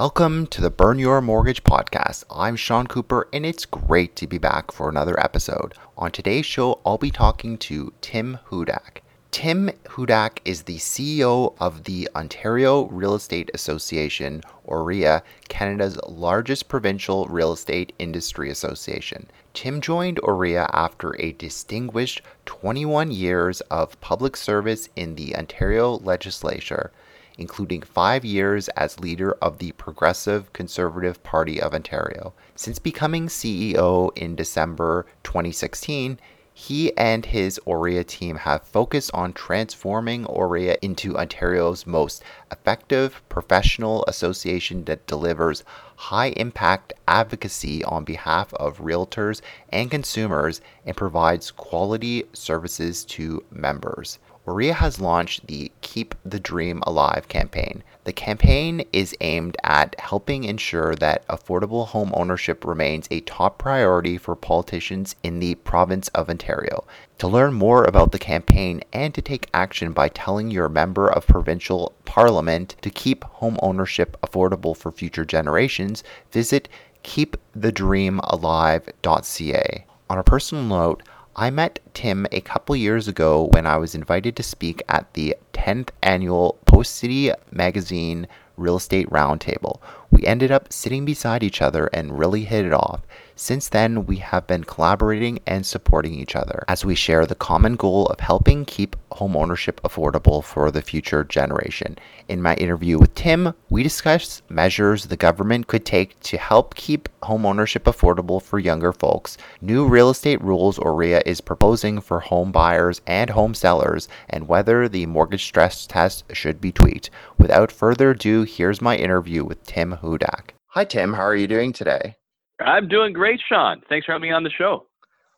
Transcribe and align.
Welcome 0.00 0.46
to 0.46 0.62
the 0.62 0.70
Burn 0.70 0.98
Your 0.98 1.20
Mortgage 1.20 1.62
podcast. 1.62 2.24
I'm 2.30 2.56
Sean 2.56 2.86
Cooper, 2.86 3.28
and 3.34 3.44
it's 3.44 3.66
great 3.66 4.16
to 4.16 4.26
be 4.26 4.38
back 4.38 4.72
for 4.72 4.88
another 4.88 5.20
episode. 5.20 5.74
On 5.98 6.10
today's 6.10 6.46
show, 6.46 6.80
I'll 6.86 6.96
be 6.96 7.10
talking 7.10 7.58
to 7.58 7.92
Tim 8.00 8.38
Hudak. 8.48 9.02
Tim 9.30 9.68
Hudak 9.84 10.38
is 10.46 10.62
the 10.62 10.78
CEO 10.78 11.54
of 11.60 11.84
the 11.84 12.08
Ontario 12.16 12.86
Real 12.86 13.14
Estate 13.14 13.50
Association, 13.52 14.40
or 14.64 14.84
REA, 14.84 15.20
Canada's 15.50 15.98
largest 16.08 16.68
provincial 16.68 17.26
real 17.26 17.52
estate 17.52 17.92
industry 17.98 18.48
association. 18.48 19.28
Tim 19.52 19.82
joined 19.82 20.18
OREA 20.22 20.70
after 20.72 21.14
a 21.20 21.32
distinguished 21.32 22.22
21 22.46 23.10
years 23.10 23.60
of 23.70 24.00
public 24.00 24.34
service 24.38 24.88
in 24.96 25.16
the 25.16 25.36
Ontario 25.36 25.98
legislature 25.98 26.90
including 27.40 27.82
five 27.82 28.24
years 28.24 28.68
as 28.76 29.00
leader 29.00 29.32
of 29.42 29.58
the 29.58 29.72
Progressive 29.72 30.52
Conservative 30.52 31.22
Party 31.22 31.60
of 31.60 31.74
Ontario. 31.74 32.34
Since 32.54 32.78
becoming 32.78 33.26
CEO 33.26 34.16
in 34.16 34.36
December 34.36 35.06
2016, 35.24 36.18
he 36.52 36.94
and 36.98 37.24
his 37.24 37.58
OREA 37.64 38.04
team 38.04 38.36
have 38.36 38.62
focused 38.62 39.10
on 39.14 39.32
transforming 39.32 40.26
OREA 40.26 40.76
into 40.82 41.16
Ontario's 41.16 41.86
most 41.86 42.22
effective 42.52 43.22
professional 43.30 44.04
association 44.06 44.84
that 44.84 45.06
delivers 45.06 45.64
high 45.96 46.34
impact 46.36 46.92
advocacy 47.08 47.82
on 47.84 48.04
behalf 48.04 48.52
of 48.54 48.78
realtors 48.78 49.40
and 49.70 49.90
consumers 49.90 50.60
and 50.84 50.94
provides 50.94 51.50
quality 51.50 52.24
services 52.34 53.06
to 53.06 53.42
members. 53.50 54.18
OREA 54.46 54.72
has 54.72 55.00
launched 55.00 55.46
the 55.46 55.70
Keep 55.82 56.14
the 56.24 56.40
Dream 56.40 56.82
Alive 56.86 57.28
campaign. 57.28 57.82
The 58.04 58.12
campaign 58.12 58.82
is 58.92 59.14
aimed 59.20 59.58
at 59.62 60.00
helping 60.00 60.44
ensure 60.44 60.94
that 60.96 61.28
affordable 61.28 61.88
home 61.88 62.10
ownership 62.14 62.64
remains 62.64 63.06
a 63.10 63.20
top 63.20 63.58
priority 63.58 64.16
for 64.16 64.34
politicians 64.34 65.14
in 65.22 65.40
the 65.40 65.56
province 65.56 66.08
of 66.08 66.30
Ontario. 66.30 66.86
To 67.18 67.28
learn 67.28 67.52
more 67.52 67.84
about 67.84 68.12
the 68.12 68.18
campaign 68.18 68.80
and 68.94 69.14
to 69.14 69.20
take 69.20 69.50
action 69.52 69.92
by 69.92 70.08
telling 70.08 70.50
your 70.50 70.70
member 70.70 71.06
of 71.06 71.26
provincial 71.26 71.94
parliament 72.06 72.76
to 72.80 72.88
keep 72.88 73.24
home 73.24 73.58
ownership 73.62 74.16
affordable 74.22 74.74
for 74.74 74.90
future 74.90 75.26
generations, 75.26 76.02
visit 76.32 76.66
keepthedreamalive.ca. 77.04 79.84
On 80.08 80.18
a 80.18 80.24
personal 80.24 80.64
note, 80.64 81.02
I 81.40 81.48
met 81.48 81.78
Tim 81.94 82.26
a 82.30 82.42
couple 82.42 82.76
years 82.76 83.08
ago 83.08 83.48
when 83.52 83.66
I 83.66 83.78
was 83.78 83.94
invited 83.94 84.36
to 84.36 84.42
speak 84.42 84.82
at 84.90 85.10
the 85.14 85.34
10th 85.54 85.88
annual 86.02 86.58
Post 86.66 86.96
City 86.96 87.32
Magazine 87.50 88.28
Real 88.58 88.76
Estate 88.76 89.08
Roundtable. 89.08 89.80
We 90.10 90.26
ended 90.26 90.52
up 90.52 90.70
sitting 90.70 91.06
beside 91.06 91.42
each 91.42 91.62
other 91.62 91.86
and 91.94 92.18
really 92.18 92.44
hit 92.44 92.66
it 92.66 92.74
off. 92.74 93.00
Since 93.42 93.70
then, 93.70 94.04
we 94.04 94.16
have 94.16 94.46
been 94.46 94.64
collaborating 94.64 95.38
and 95.46 95.64
supporting 95.64 96.12
each 96.12 96.36
other 96.36 96.62
as 96.68 96.84
we 96.84 96.94
share 96.94 97.24
the 97.24 97.34
common 97.34 97.76
goal 97.76 98.04
of 98.08 98.20
helping 98.20 98.66
keep 98.66 98.96
homeownership 99.12 99.76
affordable 99.76 100.44
for 100.44 100.70
the 100.70 100.82
future 100.82 101.24
generation. 101.24 101.96
In 102.28 102.42
my 102.42 102.54
interview 102.56 102.98
with 102.98 103.14
Tim, 103.14 103.54
we 103.70 103.82
discuss 103.82 104.42
measures 104.50 105.06
the 105.06 105.16
government 105.16 105.68
could 105.68 105.86
take 105.86 106.20
to 106.20 106.36
help 106.36 106.74
keep 106.74 107.08
homeownership 107.22 107.84
affordable 107.90 108.42
for 108.42 108.58
younger 108.58 108.92
folks, 108.92 109.38
new 109.62 109.88
real 109.88 110.10
estate 110.10 110.42
rules 110.42 110.78
OREA 110.78 111.22
is 111.24 111.40
proposing 111.40 112.02
for 112.02 112.20
home 112.20 112.52
buyers 112.52 113.00
and 113.06 113.30
home 113.30 113.54
sellers, 113.54 114.06
and 114.28 114.48
whether 114.48 114.86
the 114.86 115.06
mortgage 115.06 115.44
stress 115.44 115.86
test 115.86 116.24
should 116.34 116.60
be 116.60 116.72
tweaked. 116.72 117.08
Without 117.38 117.72
further 117.72 118.10
ado, 118.10 118.42
here's 118.42 118.82
my 118.82 118.98
interview 118.98 119.46
with 119.46 119.64
Tim 119.64 119.96
Hudak. 120.02 120.50
Hi, 120.74 120.84
Tim. 120.84 121.14
How 121.14 121.22
are 121.22 121.34
you 121.34 121.46
doing 121.46 121.72
today? 121.72 122.16
I'm 122.60 122.88
doing 122.88 123.12
great, 123.12 123.40
Sean. 123.48 123.80
Thanks 123.88 124.06
for 124.06 124.12
having 124.12 124.28
me 124.28 124.34
on 124.34 124.44
the 124.44 124.50
show. 124.50 124.86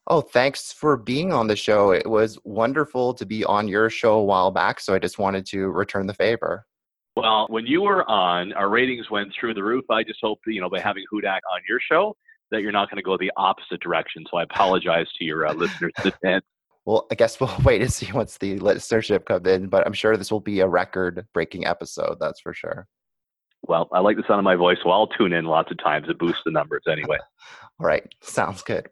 Oh, 0.08 0.20
thanks 0.20 0.72
for 0.72 0.96
being 0.96 1.32
on 1.32 1.46
the 1.46 1.56
show. 1.56 1.92
It 1.92 2.08
was 2.08 2.38
wonderful 2.44 3.14
to 3.14 3.24
be 3.24 3.44
on 3.44 3.68
your 3.68 3.88
show 3.88 4.14
a 4.14 4.24
while 4.24 4.50
back, 4.50 4.80
so 4.80 4.94
I 4.94 4.98
just 4.98 5.18
wanted 5.18 5.46
to 5.46 5.68
return 5.68 6.06
the 6.06 6.14
favor. 6.14 6.66
Well, 7.14 7.46
when 7.50 7.66
you 7.66 7.82
were 7.82 8.08
on, 8.10 8.52
our 8.54 8.68
ratings 8.68 9.10
went 9.10 9.32
through 9.38 9.54
the 9.54 9.62
roof. 9.62 9.84
I 9.90 10.02
just 10.02 10.18
hope, 10.22 10.40
that, 10.46 10.54
you 10.54 10.60
know, 10.60 10.70
by 10.70 10.80
having 10.80 11.04
Hudak 11.12 11.40
on 11.52 11.60
your 11.68 11.78
show, 11.80 12.16
that 12.50 12.62
you're 12.62 12.72
not 12.72 12.90
going 12.90 12.96
to 12.96 13.02
go 13.02 13.16
the 13.16 13.30
opposite 13.36 13.80
direction. 13.80 14.24
So 14.30 14.38
I 14.38 14.44
apologize 14.44 15.06
to 15.18 15.24
your 15.24 15.46
uh, 15.46 15.52
listeners. 15.54 15.92
Well, 16.84 17.06
I 17.10 17.14
guess 17.14 17.38
we'll 17.38 17.54
wait 17.64 17.82
and 17.82 17.92
see 17.92 18.10
once 18.12 18.38
the 18.38 18.58
listenership 18.58 19.26
comes 19.26 19.46
in, 19.46 19.68
but 19.68 19.86
I'm 19.86 19.92
sure 19.92 20.16
this 20.16 20.32
will 20.32 20.40
be 20.40 20.60
a 20.60 20.68
record-breaking 20.68 21.66
episode. 21.66 22.16
That's 22.18 22.40
for 22.40 22.54
sure. 22.54 22.88
Well, 23.68 23.88
I 23.92 24.00
like 24.00 24.16
the 24.16 24.24
sound 24.26 24.38
of 24.38 24.44
my 24.44 24.56
voice, 24.56 24.78
so 24.82 24.90
I'll 24.90 25.06
tune 25.06 25.32
in 25.32 25.44
lots 25.44 25.70
of 25.70 25.78
times. 25.78 26.08
It 26.08 26.18
boosts 26.18 26.42
the 26.44 26.50
numbers 26.50 26.82
anyway. 26.90 27.18
All 27.80 27.86
right, 27.86 28.06
sounds 28.20 28.62
good. 28.62 28.88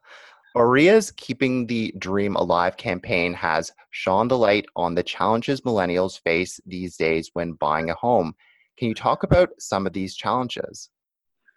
OREA's 0.56 1.12
Keeping 1.12 1.66
the 1.66 1.94
Dream 1.98 2.34
Alive 2.34 2.76
campaign 2.76 3.32
has 3.34 3.72
shone 3.91 4.28
the 4.28 4.38
light 4.38 4.66
on 4.75 4.94
the 4.94 5.03
challenges 5.03 5.60
millennials 5.60 6.20
face 6.20 6.60
these 6.66 6.97
days 6.97 7.30
when 7.34 7.53
buying 7.53 7.91
a 7.91 7.94
home. 7.94 8.34
Can 8.76 8.88
you 8.88 8.94
talk 8.94 9.22
about 9.22 9.50
some 9.59 9.86
of 9.86 9.92
these 9.92 10.16
challenges? 10.16 10.91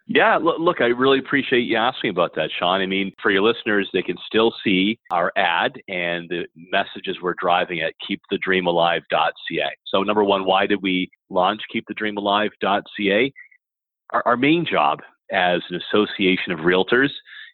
Yeah, 0.06 0.36
look, 0.36 0.82
I 0.82 0.86
really 0.86 1.18
appreciate 1.18 1.62
you 1.62 1.76
asking 1.76 2.10
about 2.10 2.34
that, 2.34 2.50
Sean. 2.58 2.82
I 2.82 2.86
mean, 2.86 3.12
for 3.22 3.30
your 3.30 3.40
listeners, 3.40 3.88
they 3.94 4.02
can 4.02 4.16
still 4.26 4.52
see 4.62 4.98
our 5.10 5.32
ad 5.34 5.80
and 5.88 6.28
the 6.28 6.44
messages 6.54 7.16
we're 7.22 7.34
driving 7.40 7.80
at 7.80 7.94
keepthedreamalive.ca. 8.06 9.70
So, 9.86 10.02
number 10.02 10.22
one, 10.22 10.44
why 10.44 10.66
did 10.66 10.82
we 10.82 11.10
launch 11.30 11.62
keepthedreamalive.ca? 11.74 13.32
Our, 14.10 14.22
our 14.26 14.36
main 14.36 14.66
job 14.70 15.00
as 15.32 15.62
an 15.70 15.80
association 15.80 16.52
of 16.52 16.60
realtors 16.60 17.10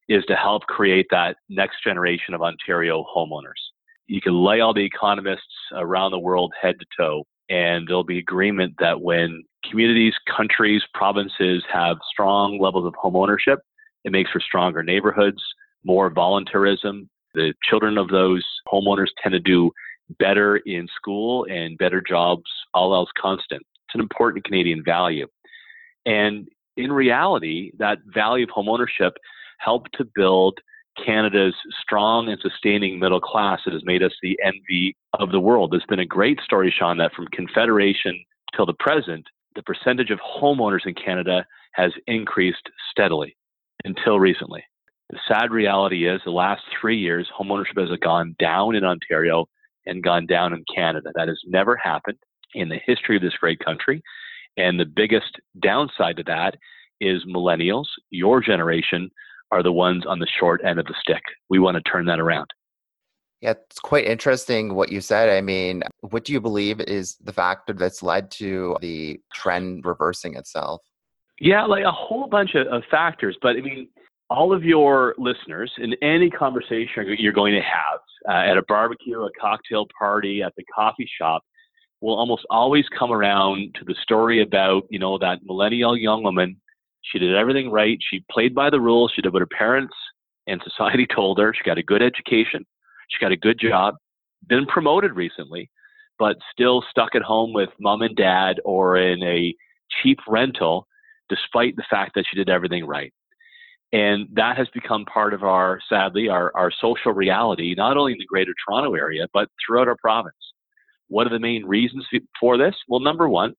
is 0.09 0.25
to 0.25 0.35
help 0.35 0.65
create 0.65 1.07
that 1.13 1.37
next 1.49 1.85
generation 1.85 2.35
of 2.35 2.43
Ontario 2.43 3.05
homeowners. 3.17 3.63
You 4.09 4.21
can 4.21 4.35
lay 4.35 4.59
all 4.59 4.75
the 4.75 4.85
economists 4.85 5.55
around 5.73 6.11
the 6.11 6.19
world 6.19 6.53
head 6.61 6.75
to 6.81 6.87
toe, 6.99 7.25
and 7.49 7.87
there'll 7.87 8.03
be 8.03 8.19
agreement 8.19 8.75
that 8.81 9.01
when 9.01 9.45
communities, 9.71 10.15
countries, 10.37 10.83
provinces 10.95 11.63
have 11.73 11.97
strong 12.11 12.59
levels 12.61 12.87
of 12.87 12.95
home 12.95 13.17
ownership. 13.17 13.61
It 14.05 14.13
makes 14.13 14.31
for 14.31 14.41
stronger 14.41 14.83
neighborhoods, 14.83 15.43
more 15.85 16.11
voluntarism. 16.11 17.09
The 17.35 17.55
children 17.69 17.97
of 17.97 18.09
those 18.09 18.45
homeowners 18.73 19.09
tend 19.23 19.33
to 19.33 19.41
do 19.41 19.71
better 20.19 20.57
in 20.57 20.89
school 20.97 21.47
and 21.51 21.79
better 21.79 22.03
jobs, 22.07 22.51
all 22.75 22.95
else 22.95 23.11
constant. 23.21 23.63
It's 23.63 23.95
an 23.95 24.01
important 24.01 24.45
Canadian 24.45 24.83
value. 24.85 25.27
And 26.07 26.49
in 26.77 26.93
reality, 26.93 27.73
that 27.79 27.99
value 28.07 28.45
of 28.45 28.51
homeownership 28.51 29.13
helped 29.59 29.91
to 29.99 30.07
build 30.15 30.59
Canada's 31.05 31.55
strong 31.81 32.29
and 32.29 32.41
sustaining 32.41 32.99
middle 32.99 33.21
class 33.21 33.61
that 33.65 33.75
has 33.75 33.85
made 33.85 34.03
us 34.03 34.13
the 34.23 34.39
envy 34.45 34.97
of 35.19 35.31
the 35.31 35.41
world. 35.41 35.71
There's 35.71 35.85
been 35.89 36.01
a 36.01 36.07
great 36.07 36.41
story, 36.41 36.75
Sean, 36.77 36.99
that 36.99 37.15
from 37.15 37.27
Confederation 37.33 38.25
till 38.57 38.67
the 38.67 38.75
present, 38.75 39.27
the 39.61 39.75
percentage 39.75 40.11
of 40.11 40.19
homeowners 40.21 40.87
in 40.87 40.95
Canada 40.95 41.45
has 41.73 41.93
increased 42.07 42.71
steadily 42.91 43.37
until 43.85 44.19
recently. 44.19 44.65
The 45.11 45.19
sad 45.29 45.51
reality 45.51 46.09
is 46.09 46.21
the 46.25 46.31
last 46.31 46.63
three 46.81 46.97
years, 46.97 47.29
homeownership 47.39 47.79
has 47.79 47.99
gone 47.99 48.35
down 48.39 48.75
in 48.75 48.85
Ontario 48.85 49.47
and 49.85 50.03
gone 50.03 50.25
down 50.27 50.55
in 50.55 50.65
Canada. 50.75 51.11
That 51.15 51.29
has 51.29 51.41
never 51.47 51.77
happened 51.77 52.17
in 52.55 52.71
the 52.71 52.81
history 52.87 53.17
of 53.17 53.23
this 53.23 53.37
great 53.39 53.59
country. 53.63 54.03
And 54.57 54.81
the 54.81 54.87
biggest 54.87 55.39
downside 55.63 56.17
to 56.17 56.25
that 56.25 56.57
is 57.01 57.25
millennials, 57.27 57.87
your 58.11 58.41
generation, 58.41 59.11
are 59.51 59.63
the 59.63 59.73
ones 59.73 60.05
on 60.07 60.21
the 60.21 60.29
short 60.39 60.63
end 60.65 60.79
of 60.79 60.87
the 60.87 60.95
stick. 61.01 61.23
We 61.51 61.59
want 61.59 61.77
to 61.77 61.91
turn 61.91 62.07
that 62.07 62.21
around. 62.21 62.49
Yeah, 63.41 63.53
it's 63.53 63.79
quite 63.79 64.05
interesting 64.05 64.75
what 64.75 64.93
you 64.93 65.01
said. 65.01 65.31
I 65.31 65.41
mean, 65.41 65.83
what 66.01 66.25
do 66.25 66.33
you 66.33 66.41
believe 66.41 66.81
is 66.81 67.17
the 67.17 67.33
factor 67.33 67.73
that's 67.73 68.03
led 68.03 68.31
to 68.33 68.77
the 68.81 69.19
trend 69.33 69.87
reversing 69.87 70.37
itself? 70.37 70.83
Yeah, 71.39 71.65
like 71.65 71.85
a 71.85 71.91
whole 71.91 72.29
bunch 72.29 72.55
of, 72.55 72.67
of 72.67 72.83
factors. 72.91 73.39
But 73.41 73.57
I 73.57 73.63
mean, 73.63 73.89
all 74.29 74.53
of 74.53 74.63
your 74.63 75.15
listeners 75.17 75.73
in 75.79 75.95
any 76.03 76.29
conversation 76.31 77.17
you're 77.19 77.33
going 77.33 77.55
to 77.55 77.63
have 77.63 78.01
uh, 78.29 78.51
at 78.51 78.59
a 78.59 78.63
barbecue, 78.69 79.21
a 79.23 79.31
cocktail 79.41 79.87
party, 79.99 80.43
at 80.43 80.53
the 80.57 80.65
coffee 80.65 81.09
shop, 81.19 81.43
will 82.03 82.17
almost 82.17 82.47
always 82.51 82.85
come 82.97 83.11
around 83.11 83.75
to 83.79 83.85
the 83.85 83.95
story 84.03 84.43
about, 84.43 84.85
you 84.91 84.99
know, 84.99 85.19
that 85.19 85.41
millennial 85.45 85.97
young 85.97 86.23
woman. 86.23 86.61
She 87.03 87.19
did 87.19 87.35
everything 87.35 87.71
right. 87.71 87.99
She 88.11 88.25
played 88.31 88.55
by 88.55 88.71
the 88.71 88.81
rules. 88.81 89.13
She 89.15 89.23
did 89.23 89.33
what 89.33 89.41
her 89.41 89.47
parents 89.47 89.95
and 90.47 90.63
society 90.63 91.07
told 91.15 91.39
her. 91.39 91.55
She 91.55 91.65
got 91.65 91.79
a 91.79 91.83
good 91.83 92.03
education. 92.03 92.67
She 93.11 93.21
got 93.21 93.33
a 93.33 93.37
good 93.37 93.59
job, 93.59 93.97
been 94.47 94.67
promoted 94.67 95.13
recently, 95.13 95.71
but 96.19 96.37
still 96.53 96.85
stuck 96.91 97.15
at 97.15 97.23
home 97.23 97.53
with 97.53 97.71
mom 97.79 98.03
and 98.03 98.17
dad 98.17 98.61
or 98.65 98.97
in 98.97 99.23
a 99.23 99.55
cheap 100.03 100.19
rental, 100.29 100.87
despite 101.29 101.77
the 101.77 101.85
fact 101.91 102.13
that 102.15 102.25
she 102.31 102.37
did 102.37 102.49
everything 102.49 102.87
right. 102.87 103.13
And 103.93 104.29
that 104.35 104.57
has 104.57 104.69
become 104.73 105.05
part 105.05 105.35
of 105.35 105.43
our, 105.43 105.81
sadly, 105.89 106.29
our, 106.29 106.53
our 106.55 106.71
social 106.71 107.13
reality, 107.13 107.75
not 107.77 107.97
only 107.97 108.13
in 108.13 108.19
the 108.19 108.27
greater 108.27 108.53
Toronto 108.65 108.95
area, 108.95 109.27
but 109.33 109.49
throughout 109.67 109.89
our 109.89 109.97
province. 109.97 110.37
What 111.09 111.27
are 111.27 111.31
the 111.31 111.41
main 111.41 111.65
reasons 111.65 112.07
for 112.39 112.57
this? 112.57 112.75
Well, 112.87 113.01
number 113.01 113.29
one, 113.29 113.55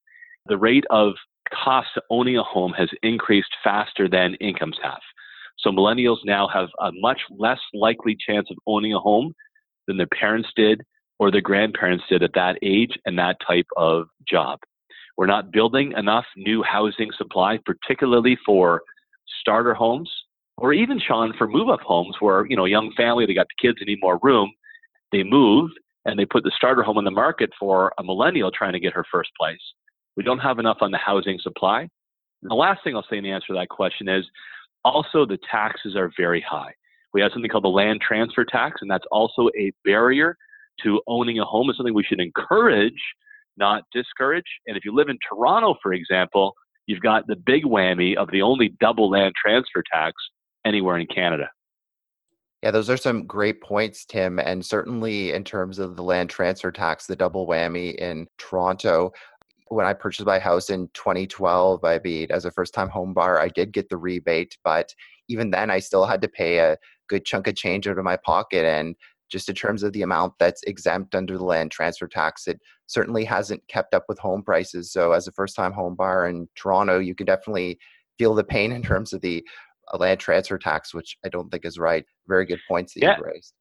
the 0.45 0.57
rate 0.57 0.85
of 0.89 1.13
cost 1.53 1.89
of 1.97 2.03
owning 2.09 2.37
a 2.37 2.43
home 2.43 2.71
has 2.77 2.89
increased 3.03 3.53
faster 3.61 4.07
than 4.07 4.35
incomes 4.35 4.77
have. 4.81 5.01
So 5.61 5.71
millennials 5.71 6.17
now 6.25 6.47
have 6.53 6.69
a 6.79 6.91
much 6.93 7.21
less 7.29 7.59
likely 7.73 8.17
chance 8.27 8.47
of 8.49 8.57
owning 8.67 8.93
a 8.93 8.99
home 8.99 9.33
than 9.87 9.97
their 9.97 10.07
parents 10.07 10.49
did 10.55 10.81
or 11.19 11.31
their 11.31 11.41
grandparents 11.41 12.03
did 12.09 12.23
at 12.23 12.33
that 12.33 12.57
age 12.61 12.97
and 13.05 13.17
that 13.19 13.37
type 13.45 13.67
of 13.77 14.07
job. 14.27 14.59
We're 15.17 15.27
not 15.27 15.51
building 15.51 15.93
enough 15.95 16.25
new 16.35 16.63
housing 16.63 17.11
supply, 17.15 17.59
particularly 17.63 18.37
for 18.45 18.81
starter 19.39 19.73
homes 19.73 20.09
or 20.57 20.73
even 20.73 20.99
Sean 20.99 21.33
for 21.37 21.47
move 21.47 21.69
up 21.69 21.81
homes 21.81 22.15
where, 22.19 22.45
you 22.47 22.55
know, 22.55 22.65
young 22.65 22.91
family, 22.97 23.25
they 23.25 23.33
got 23.33 23.47
the 23.47 23.67
kids, 23.67 23.77
they 23.79 23.85
need 23.85 23.99
more 24.01 24.19
room. 24.21 24.51
They 25.11 25.23
move 25.23 25.71
and 26.05 26.17
they 26.17 26.25
put 26.25 26.43
the 26.43 26.51
starter 26.55 26.83
home 26.83 26.97
on 26.97 27.03
the 27.03 27.11
market 27.11 27.51
for 27.59 27.93
a 27.99 28.03
millennial 28.03 28.51
trying 28.51 28.73
to 28.73 28.79
get 28.79 28.93
her 28.93 29.05
first 29.11 29.29
place. 29.39 29.61
We 30.15 30.23
don't 30.23 30.39
have 30.39 30.59
enough 30.59 30.77
on 30.81 30.91
the 30.91 30.97
housing 30.97 31.39
supply. 31.39 31.81
And 31.81 32.49
the 32.49 32.55
last 32.55 32.83
thing 32.83 32.95
I'll 32.95 33.05
say 33.09 33.17
in 33.17 33.23
the 33.23 33.31
answer 33.31 33.47
to 33.47 33.53
that 33.53 33.69
question 33.69 34.09
is 34.09 34.25
also 34.83 35.25
the 35.25 35.39
taxes 35.49 35.95
are 35.95 36.11
very 36.17 36.41
high. 36.47 36.73
We 37.13 37.21
have 37.21 37.31
something 37.33 37.49
called 37.49 37.65
the 37.65 37.69
land 37.69 38.01
transfer 38.01 38.45
tax, 38.45 38.81
and 38.81 38.89
that's 38.89 39.05
also 39.11 39.49
a 39.57 39.71
barrier 39.83 40.37
to 40.83 41.01
owning 41.07 41.39
a 41.39 41.45
home. 41.45 41.69
It's 41.69 41.77
something 41.77 41.93
we 41.93 42.03
should 42.03 42.21
encourage, 42.21 43.01
not 43.57 43.83
discourage. 43.93 44.45
And 44.67 44.77
if 44.77 44.85
you 44.85 44.93
live 44.95 45.09
in 45.09 45.17
Toronto, 45.27 45.75
for 45.83 45.93
example, 45.93 46.53
you've 46.87 47.01
got 47.01 47.27
the 47.27 47.35
big 47.35 47.63
whammy 47.63 48.15
of 48.15 48.29
the 48.31 48.41
only 48.41 48.75
double 48.79 49.09
land 49.09 49.33
transfer 49.41 49.83
tax 49.91 50.13
anywhere 50.65 50.97
in 50.97 51.07
Canada. 51.07 51.49
Yeah, 52.63 52.71
those 52.71 52.89
are 52.89 52.97
some 52.97 53.25
great 53.25 53.61
points, 53.61 54.05
Tim. 54.05 54.37
And 54.39 54.63
certainly 54.63 55.33
in 55.33 55.43
terms 55.43 55.79
of 55.79 55.95
the 55.95 56.03
land 56.03 56.29
transfer 56.29 56.71
tax, 56.71 57.07
the 57.07 57.15
double 57.15 57.47
whammy 57.47 57.95
in 57.95 58.27
Toronto. 58.37 59.11
When 59.71 59.85
I 59.85 59.93
purchased 59.93 60.27
my 60.27 60.37
house 60.37 60.69
in 60.69 60.89
2012, 60.93 61.85
I 61.85 61.99
mean, 62.03 62.27
as 62.29 62.43
a 62.43 62.51
first 62.51 62.73
time 62.73 62.89
home 62.89 63.13
buyer, 63.13 63.39
I 63.39 63.47
did 63.47 63.71
get 63.71 63.87
the 63.87 63.95
rebate, 63.95 64.57
but 64.65 64.93
even 65.29 65.49
then, 65.51 65.71
I 65.71 65.79
still 65.79 66.05
had 66.05 66.21
to 66.23 66.27
pay 66.27 66.57
a 66.57 66.77
good 67.07 67.23
chunk 67.23 67.47
of 67.47 67.55
change 67.55 67.87
out 67.87 67.97
of 67.97 68.03
my 68.03 68.17
pocket. 68.17 68.65
And 68.65 68.97
just 69.31 69.47
in 69.47 69.55
terms 69.55 69.81
of 69.81 69.93
the 69.93 70.01
amount 70.01 70.33
that's 70.39 70.61
exempt 70.63 71.15
under 71.15 71.37
the 71.37 71.45
land 71.45 71.71
transfer 71.71 72.07
tax, 72.07 72.47
it 72.47 72.59
certainly 72.87 73.23
hasn't 73.23 73.65
kept 73.69 73.93
up 73.93 74.03
with 74.09 74.19
home 74.19 74.43
prices. 74.43 74.91
So, 74.91 75.13
as 75.13 75.27
a 75.27 75.31
first 75.31 75.55
time 75.55 75.71
home 75.71 75.95
buyer 75.95 76.27
in 76.27 76.49
Toronto, 76.55 76.99
you 76.99 77.15
can 77.15 77.25
definitely 77.25 77.79
feel 78.19 78.35
the 78.35 78.43
pain 78.43 78.71
in 78.73 78.83
terms 78.83 79.13
of 79.13 79.21
the 79.21 79.41
uh, 79.93 79.97
land 79.97 80.19
transfer 80.19 80.57
tax, 80.57 80.93
which 80.93 81.15
I 81.25 81.29
don't 81.29 81.49
think 81.49 81.63
is 81.63 81.79
right. 81.79 82.03
Very 82.27 82.45
good 82.45 82.59
points 82.67 82.93
that 82.93 83.03
yeah. 83.03 83.15
you've 83.17 83.25
raised. 83.25 83.53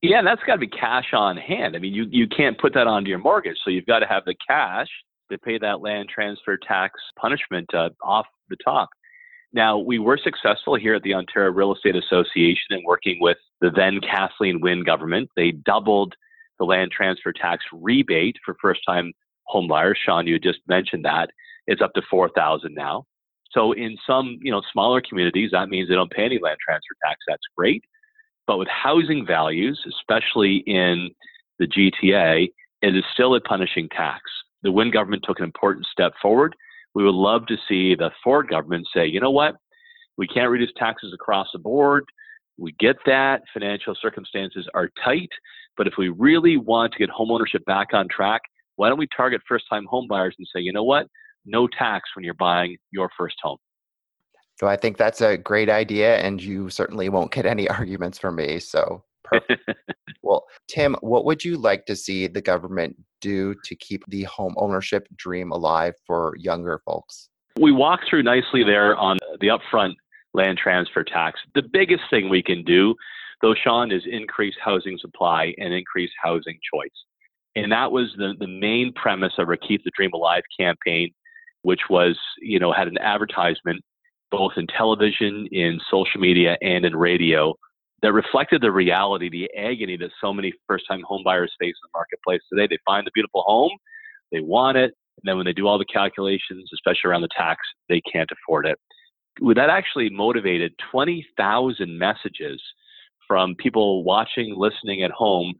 Yeah, 0.00 0.22
that's 0.24 0.42
got 0.46 0.54
to 0.54 0.60
be 0.60 0.66
cash 0.66 1.12
on 1.12 1.36
hand. 1.36 1.76
I 1.76 1.78
mean, 1.78 1.92
you, 1.92 2.06
you 2.10 2.26
can't 2.26 2.58
put 2.58 2.72
that 2.72 2.86
onto 2.86 3.10
your 3.10 3.18
mortgage, 3.18 3.58
so 3.62 3.70
you've 3.70 3.84
got 3.84 3.98
to 3.98 4.06
have 4.06 4.24
the 4.24 4.34
cash 4.48 4.88
to 5.30 5.38
pay 5.38 5.58
that 5.58 5.80
land 5.80 6.08
transfer 6.08 6.56
tax 6.56 7.00
punishment 7.18 7.72
uh, 7.74 7.90
off 8.02 8.26
the 8.48 8.56
top. 8.64 8.88
Now, 9.52 9.78
we 9.78 9.98
were 9.98 10.18
successful 10.22 10.76
here 10.76 10.94
at 10.94 11.02
the 11.02 11.14
Ontario 11.14 11.50
Real 11.50 11.74
Estate 11.74 11.96
Association 11.96 12.70
in 12.70 12.82
working 12.84 13.18
with 13.20 13.38
the 13.60 13.70
then 13.70 14.00
Kathleen 14.00 14.60
Wynne 14.60 14.84
government. 14.84 15.28
They 15.36 15.50
doubled 15.50 16.14
the 16.58 16.64
land 16.64 16.92
transfer 16.92 17.32
tax 17.32 17.64
rebate 17.72 18.36
for 18.44 18.54
first 18.60 18.80
time 18.86 19.12
homebuyers. 19.52 19.96
Sean, 20.04 20.26
you 20.26 20.38
just 20.38 20.60
mentioned 20.68 21.04
that. 21.04 21.30
It's 21.66 21.82
up 21.82 21.92
to 21.94 22.02
4000 22.08 22.72
now. 22.74 23.04
So 23.50 23.72
in 23.72 23.96
some, 24.06 24.38
you 24.40 24.52
know, 24.52 24.62
smaller 24.72 25.00
communities, 25.00 25.50
that 25.52 25.68
means 25.68 25.88
they 25.88 25.96
don't 25.96 26.10
pay 26.10 26.24
any 26.24 26.38
land 26.38 26.58
transfer 26.64 26.94
tax. 27.04 27.18
That's 27.26 27.42
great. 27.56 27.82
But 28.46 28.58
with 28.58 28.68
housing 28.68 29.26
values, 29.26 29.80
especially 29.88 30.62
in 30.66 31.10
the 31.58 31.66
GTA, 31.66 32.50
it 32.82 32.96
is 32.96 33.04
still 33.12 33.34
a 33.34 33.40
punishing 33.40 33.88
tax. 33.88 34.22
The 34.62 34.72
Wynne 34.72 34.90
government 34.90 35.24
took 35.26 35.38
an 35.38 35.44
important 35.44 35.86
step 35.86 36.12
forward. 36.20 36.54
We 36.94 37.04
would 37.04 37.14
love 37.14 37.46
to 37.46 37.56
see 37.68 37.94
the 37.94 38.10
Ford 38.22 38.48
government 38.48 38.86
say, 38.94 39.06
you 39.06 39.20
know 39.20 39.30
what, 39.30 39.56
we 40.16 40.26
can't 40.26 40.50
reduce 40.50 40.72
taxes 40.76 41.12
across 41.14 41.48
the 41.52 41.58
board. 41.58 42.04
We 42.58 42.74
get 42.78 42.96
that 43.06 43.42
financial 43.54 43.94
circumstances 44.00 44.68
are 44.74 44.90
tight, 45.02 45.30
but 45.76 45.86
if 45.86 45.94
we 45.96 46.08
really 46.10 46.56
want 46.56 46.92
to 46.92 46.98
get 46.98 47.08
homeownership 47.08 47.64
back 47.64 47.94
on 47.94 48.06
track, 48.08 48.42
why 48.76 48.88
don't 48.88 48.98
we 48.98 49.08
target 49.16 49.40
first-time 49.48 49.86
homebuyers 49.90 50.32
and 50.38 50.46
say, 50.54 50.60
you 50.60 50.72
know 50.72 50.84
what, 50.84 51.06
no 51.46 51.66
tax 51.66 52.10
when 52.14 52.24
you're 52.24 52.34
buying 52.34 52.76
your 52.90 53.08
first 53.16 53.36
home. 53.42 53.58
So 54.58 54.66
I 54.66 54.76
think 54.76 54.98
that's 54.98 55.22
a 55.22 55.38
great 55.38 55.70
idea, 55.70 56.18
and 56.18 56.42
you 56.42 56.68
certainly 56.68 57.08
won't 57.08 57.32
get 57.32 57.46
any 57.46 57.66
arguments 57.70 58.18
from 58.18 58.36
me. 58.36 58.58
So 58.58 59.02
perfect. 59.30 59.70
well, 60.22 60.46
Tim, 60.68 60.96
what 61.00 61.24
would 61.24 61.44
you 61.44 61.56
like 61.56 61.86
to 61.86 61.96
see 61.96 62.26
the 62.26 62.40
government 62.40 62.96
do 63.20 63.54
to 63.64 63.74
keep 63.76 64.02
the 64.08 64.24
home 64.24 64.54
ownership 64.56 65.06
dream 65.16 65.52
alive 65.52 65.94
for 66.06 66.34
younger 66.38 66.80
folks? 66.84 67.28
We 67.58 67.72
walk 67.72 68.00
through 68.08 68.22
nicely 68.22 68.64
there 68.64 68.96
on 68.96 69.18
the 69.40 69.48
upfront 69.48 69.94
land 70.34 70.58
transfer 70.58 71.04
tax. 71.04 71.40
The 71.54 71.62
biggest 71.62 72.04
thing 72.10 72.28
we 72.28 72.42
can 72.42 72.64
do, 72.64 72.94
though, 73.42 73.54
Sean, 73.54 73.90
is 73.90 74.02
increase 74.10 74.54
housing 74.62 74.98
supply 74.98 75.54
and 75.58 75.74
increase 75.74 76.10
housing 76.22 76.58
choice. 76.72 76.90
And 77.56 77.72
that 77.72 77.90
was 77.90 78.14
the, 78.16 78.34
the 78.38 78.46
main 78.46 78.92
premise 78.94 79.32
of 79.38 79.48
our 79.48 79.56
Keep 79.56 79.82
the 79.84 79.90
Dream 79.96 80.12
Alive 80.14 80.44
campaign 80.58 81.10
which 81.62 81.80
was, 81.88 82.18
you 82.40 82.58
know, 82.58 82.72
had 82.72 82.88
an 82.88 82.98
advertisement 82.98 83.82
both 84.30 84.52
in 84.56 84.66
television, 84.66 85.48
in 85.50 85.80
social 85.90 86.20
media, 86.20 86.56
and 86.62 86.84
in 86.84 86.94
radio 86.94 87.54
that 88.02 88.12
reflected 88.12 88.62
the 88.62 88.72
reality, 88.72 89.28
the 89.28 89.50
agony 89.58 89.96
that 89.98 90.10
so 90.20 90.32
many 90.32 90.52
first 90.66 90.84
time 90.88 91.02
homebuyers 91.08 91.48
face 91.58 91.74
in 91.74 91.84
the 91.84 91.90
marketplace 91.94 92.40
today. 92.52 92.66
They 92.68 92.78
find 92.86 93.06
the 93.06 93.10
beautiful 93.14 93.42
home, 93.46 93.72
they 94.32 94.40
want 94.40 94.78
it, 94.78 94.94
and 95.22 95.24
then 95.28 95.36
when 95.36 95.46
they 95.46 95.52
do 95.52 95.66
all 95.66 95.78
the 95.78 95.84
calculations, 95.84 96.70
especially 96.72 97.10
around 97.10 97.22
the 97.22 97.28
tax, 97.36 97.60
they 97.88 98.00
can't 98.10 98.30
afford 98.32 98.66
it. 98.66 98.78
That 99.54 99.70
actually 99.70 100.10
motivated 100.10 100.72
20,000 100.90 101.98
messages 101.98 102.60
from 103.28 103.54
people 103.56 104.02
watching, 104.02 104.54
listening 104.56 105.02
at 105.02 105.10
home 105.10 105.54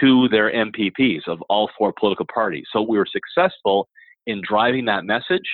to 0.00 0.28
their 0.28 0.52
MPPs 0.52 1.26
of 1.26 1.40
all 1.48 1.70
four 1.76 1.92
political 1.98 2.26
parties. 2.32 2.66
So 2.72 2.82
we 2.82 2.98
were 2.98 3.06
successful 3.10 3.88
in 4.26 4.40
driving 4.46 4.84
that 4.84 5.04
message 5.04 5.48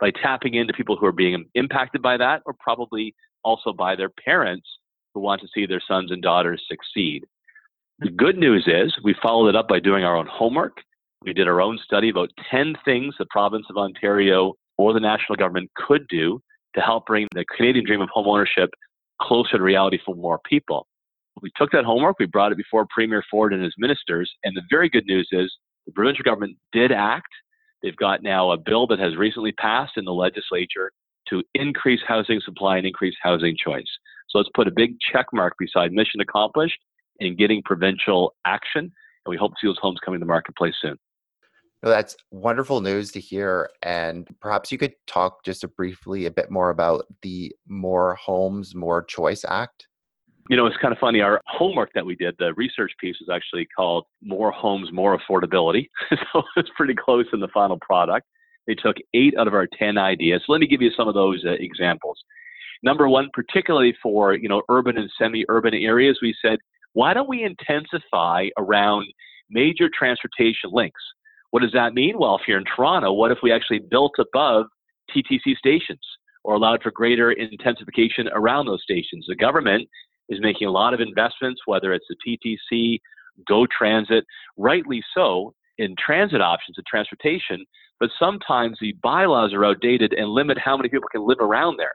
by 0.00 0.12
tapping 0.22 0.54
into 0.54 0.72
people 0.72 0.96
who 0.96 1.06
are 1.06 1.12
being 1.12 1.44
impacted 1.54 2.00
by 2.00 2.16
that 2.16 2.42
or 2.46 2.54
probably 2.58 3.14
also 3.42 3.72
by 3.72 3.96
their 3.96 4.10
parents 4.24 4.66
who 5.14 5.20
want 5.20 5.40
to 5.40 5.48
see 5.54 5.66
their 5.66 5.82
sons 5.86 6.10
and 6.10 6.22
daughters 6.22 6.62
succeed. 6.68 7.24
The 8.00 8.10
good 8.10 8.36
news 8.36 8.64
is 8.66 8.94
we 9.02 9.14
followed 9.22 9.48
it 9.48 9.56
up 9.56 9.68
by 9.68 9.80
doing 9.80 10.04
our 10.04 10.16
own 10.16 10.26
homework. 10.26 10.78
We 11.22 11.32
did 11.32 11.48
our 11.48 11.60
own 11.60 11.78
study 11.84 12.10
about 12.10 12.30
10 12.50 12.74
things 12.84 13.14
the 13.18 13.26
province 13.30 13.66
of 13.70 13.76
Ontario 13.76 14.54
or 14.76 14.92
the 14.92 15.00
national 15.00 15.36
government 15.36 15.70
could 15.76 16.06
do 16.08 16.40
to 16.74 16.80
help 16.80 17.06
bring 17.06 17.28
the 17.32 17.44
Canadian 17.56 17.86
dream 17.86 18.00
of 18.00 18.08
homeownership 18.14 18.68
closer 19.22 19.56
to 19.56 19.62
reality 19.62 19.98
for 20.04 20.16
more 20.16 20.40
people. 20.44 20.86
We 21.40 21.50
took 21.56 21.70
that 21.72 21.84
homework, 21.84 22.18
we 22.18 22.26
brought 22.26 22.52
it 22.52 22.58
before 22.58 22.86
Premier 22.90 23.22
Ford 23.30 23.52
and 23.52 23.62
his 23.62 23.74
ministers, 23.78 24.30
and 24.42 24.56
the 24.56 24.62
very 24.70 24.88
good 24.88 25.06
news 25.06 25.28
is 25.32 25.52
the 25.86 25.92
provincial 25.92 26.24
government 26.24 26.56
did 26.72 26.90
act 26.90 27.28
They've 27.84 27.94
got 27.94 28.22
now 28.22 28.50
a 28.50 28.56
bill 28.56 28.86
that 28.86 28.98
has 28.98 29.14
recently 29.14 29.52
passed 29.52 29.98
in 29.98 30.06
the 30.06 30.12
legislature 30.12 30.90
to 31.28 31.42
increase 31.52 32.00
housing 32.08 32.40
supply 32.40 32.78
and 32.78 32.86
increase 32.86 33.14
housing 33.22 33.54
choice. 33.62 33.84
So 34.34 34.40
let's 34.40 34.50
put 34.52 34.66
a 34.66 34.72
big 34.72 34.96
check 35.00 35.26
mark 35.32 35.54
beside 35.58 35.92
mission 35.92 36.20
accomplished 36.20 36.78
in 37.20 37.36
getting 37.36 37.62
provincial 37.62 38.34
action. 38.44 38.80
And 38.80 39.30
we 39.30 39.36
hope 39.36 39.52
to 39.52 39.56
see 39.60 39.68
those 39.68 39.78
homes 39.80 39.98
coming 40.04 40.18
to 40.18 40.24
the 40.24 40.28
marketplace 40.28 40.74
soon. 40.82 40.98
Well, 41.84 41.92
that's 41.92 42.16
wonderful 42.32 42.80
news 42.80 43.12
to 43.12 43.20
hear. 43.20 43.70
And 43.82 44.26
perhaps 44.40 44.72
you 44.72 44.78
could 44.78 44.94
talk 45.06 45.44
just 45.44 45.62
a 45.62 45.68
briefly 45.68 46.26
a 46.26 46.32
bit 46.32 46.50
more 46.50 46.70
about 46.70 47.06
the 47.22 47.54
More 47.68 48.16
Homes, 48.16 48.74
More 48.74 49.04
Choice 49.04 49.44
Act. 49.48 49.86
You 50.50 50.56
know, 50.56 50.66
it's 50.66 50.76
kind 50.78 50.92
of 50.92 50.98
funny. 50.98 51.20
Our 51.20 51.40
homework 51.46 51.90
that 51.94 52.04
we 52.04 52.16
did, 52.16 52.34
the 52.38 52.54
research 52.54 52.92
piece, 53.00 53.16
was 53.20 53.28
actually 53.32 53.66
called 53.76 54.06
More 54.20 54.50
Homes, 54.50 54.90
More 54.92 55.16
Affordability. 55.16 55.88
so 56.32 56.42
it's 56.56 56.70
pretty 56.76 56.94
close 56.94 57.26
in 57.32 57.40
the 57.40 57.48
final 57.48 57.78
product. 57.78 58.26
They 58.66 58.74
took 58.74 58.96
eight 59.14 59.34
out 59.38 59.46
of 59.46 59.54
our 59.54 59.68
10 59.78 59.96
ideas. 59.96 60.42
So 60.44 60.52
let 60.52 60.60
me 60.60 60.66
give 60.66 60.82
you 60.82 60.90
some 60.96 61.06
of 61.06 61.14
those 61.14 61.44
uh, 61.46 61.52
examples. 61.52 62.18
Number 62.82 63.08
one, 63.08 63.28
particularly 63.32 63.94
for, 64.02 64.34
you 64.34 64.48
know, 64.48 64.62
urban 64.68 64.98
and 64.98 65.10
semi-urban 65.18 65.74
areas, 65.74 66.18
we 66.20 66.34
said, 66.42 66.58
why 66.92 67.14
don't 67.14 67.28
we 67.28 67.42
intensify 67.42 68.48
around 68.58 69.06
major 69.50 69.88
transportation 69.96 70.70
links? 70.72 71.00
What 71.50 71.62
does 71.62 71.72
that 71.72 71.94
mean? 71.94 72.18
Well, 72.18 72.36
if 72.36 72.42
you're 72.48 72.58
in 72.58 72.64
Toronto, 72.64 73.12
what 73.12 73.30
if 73.30 73.38
we 73.42 73.52
actually 73.52 73.80
built 73.80 74.14
above 74.18 74.66
TTC 75.14 75.56
stations 75.56 76.00
or 76.42 76.54
allowed 76.54 76.82
for 76.82 76.90
greater 76.90 77.32
intensification 77.32 78.28
around 78.32 78.66
those 78.66 78.82
stations? 78.82 79.24
The 79.28 79.36
government 79.36 79.88
is 80.28 80.40
making 80.40 80.68
a 80.68 80.72
lot 80.72 80.94
of 80.94 81.00
investments, 81.00 81.62
whether 81.66 81.92
it's 81.92 82.06
the 82.08 82.16
TTC, 82.72 82.98
Go 83.46 83.66
Transit, 83.76 84.24
rightly 84.56 85.02
so, 85.14 85.54
in 85.78 85.94
transit 85.98 86.40
options 86.40 86.78
and 86.78 86.86
transportation, 86.86 87.64
but 88.00 88.10
sometimes 88.18 88.78
the 88.80 88.94
bylaws 89.02 89.52
are 89.52 89.64
outdated 89.64 90.12
and 90.12 90.28
limit 90.30 90.58
how 90.58 90.76
many 90.76 90.88
people 90.88 91.08
can 91.10 91.26
live 91.26 91.38
around 91.40 91.76
there. 91.78 91.92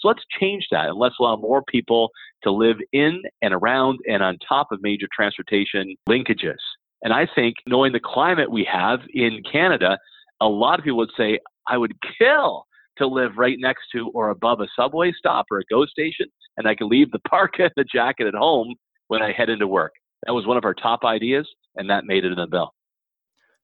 So 0.00 0.08
let's 0.08 0.22
change 0.38 0.66
that 0.70 0.88
and 0.88 0.98
let's 0.98 1.16
allow 1.20 1.36
more 1.36 1.62
people 1.62 2.10
to 2.42 2.50
live 2.50 2.78
in 2.92 3.22
and 3.42 3.52
around 3.52 3.98
and 4.08 4.22
on 4.22 4.38
top 4.46 4.68
of 4.72 4.82
major 4.82 5.06
transportation 5.14 5.94
linkages. 6.08 6.58
And 7.02 7.12
I 7.12 7.26
think 7.34 7.56
knowing 7.66 7.92
the 7.92 8.00
climate 8.00 8.50
we 8.50 8.66
have 8.70 9.00
in 9.12 9.42
Canada, 9.50 9.98
a 10.40 10.48
lot 10.48 10.78
of 10.78 10.84
people 10.84 10.98
would 10.98 11.10
say, 11.16 11.38
I 11.68 11.76
would 11.76 11.92
kill 12.18 12.64
to 12.98 13.06
live 13.06 13.32
right 13.36 13.56
next 13.58 13.84
to 13.92 14.10
or 14.14 14.30
above 14.30 14.60
a 14.60 14.66
subway 14.76 15.12
stop 15.16 15.46
or 15.50 15.58
a 15.58 15.64
GO 15.70 15.86
station, 15.86 16.26
and 16.56 16.66
I 16.66 16.74
can 16.74 16.88
leave 16.88 17.10
the 17.10 17.18
parka 17.28 17.64
and 17.64 17.72
the 17.76 17.84
jacket 17.84 18.26
at 18.26 18.34
home 18.34 18.74
when 19.08 19.22
I 19.22 19.32
head 19.32 19.50
into 19.50 19.66
work. 19.66 19.92
That 20.26 20.32
was 20.32 20.46
one 20.46 20.56
of 20.56 20.64
our 20.64 20.74
top 20.74 21.04
ideas, 21.04 21.48
and 21.76 21.88
that 21.88 22.04
made 22.04 22.24
it 22.24 22.32
in 22.32 22.38
the 22.38 22.46
bill. 22.46 22.72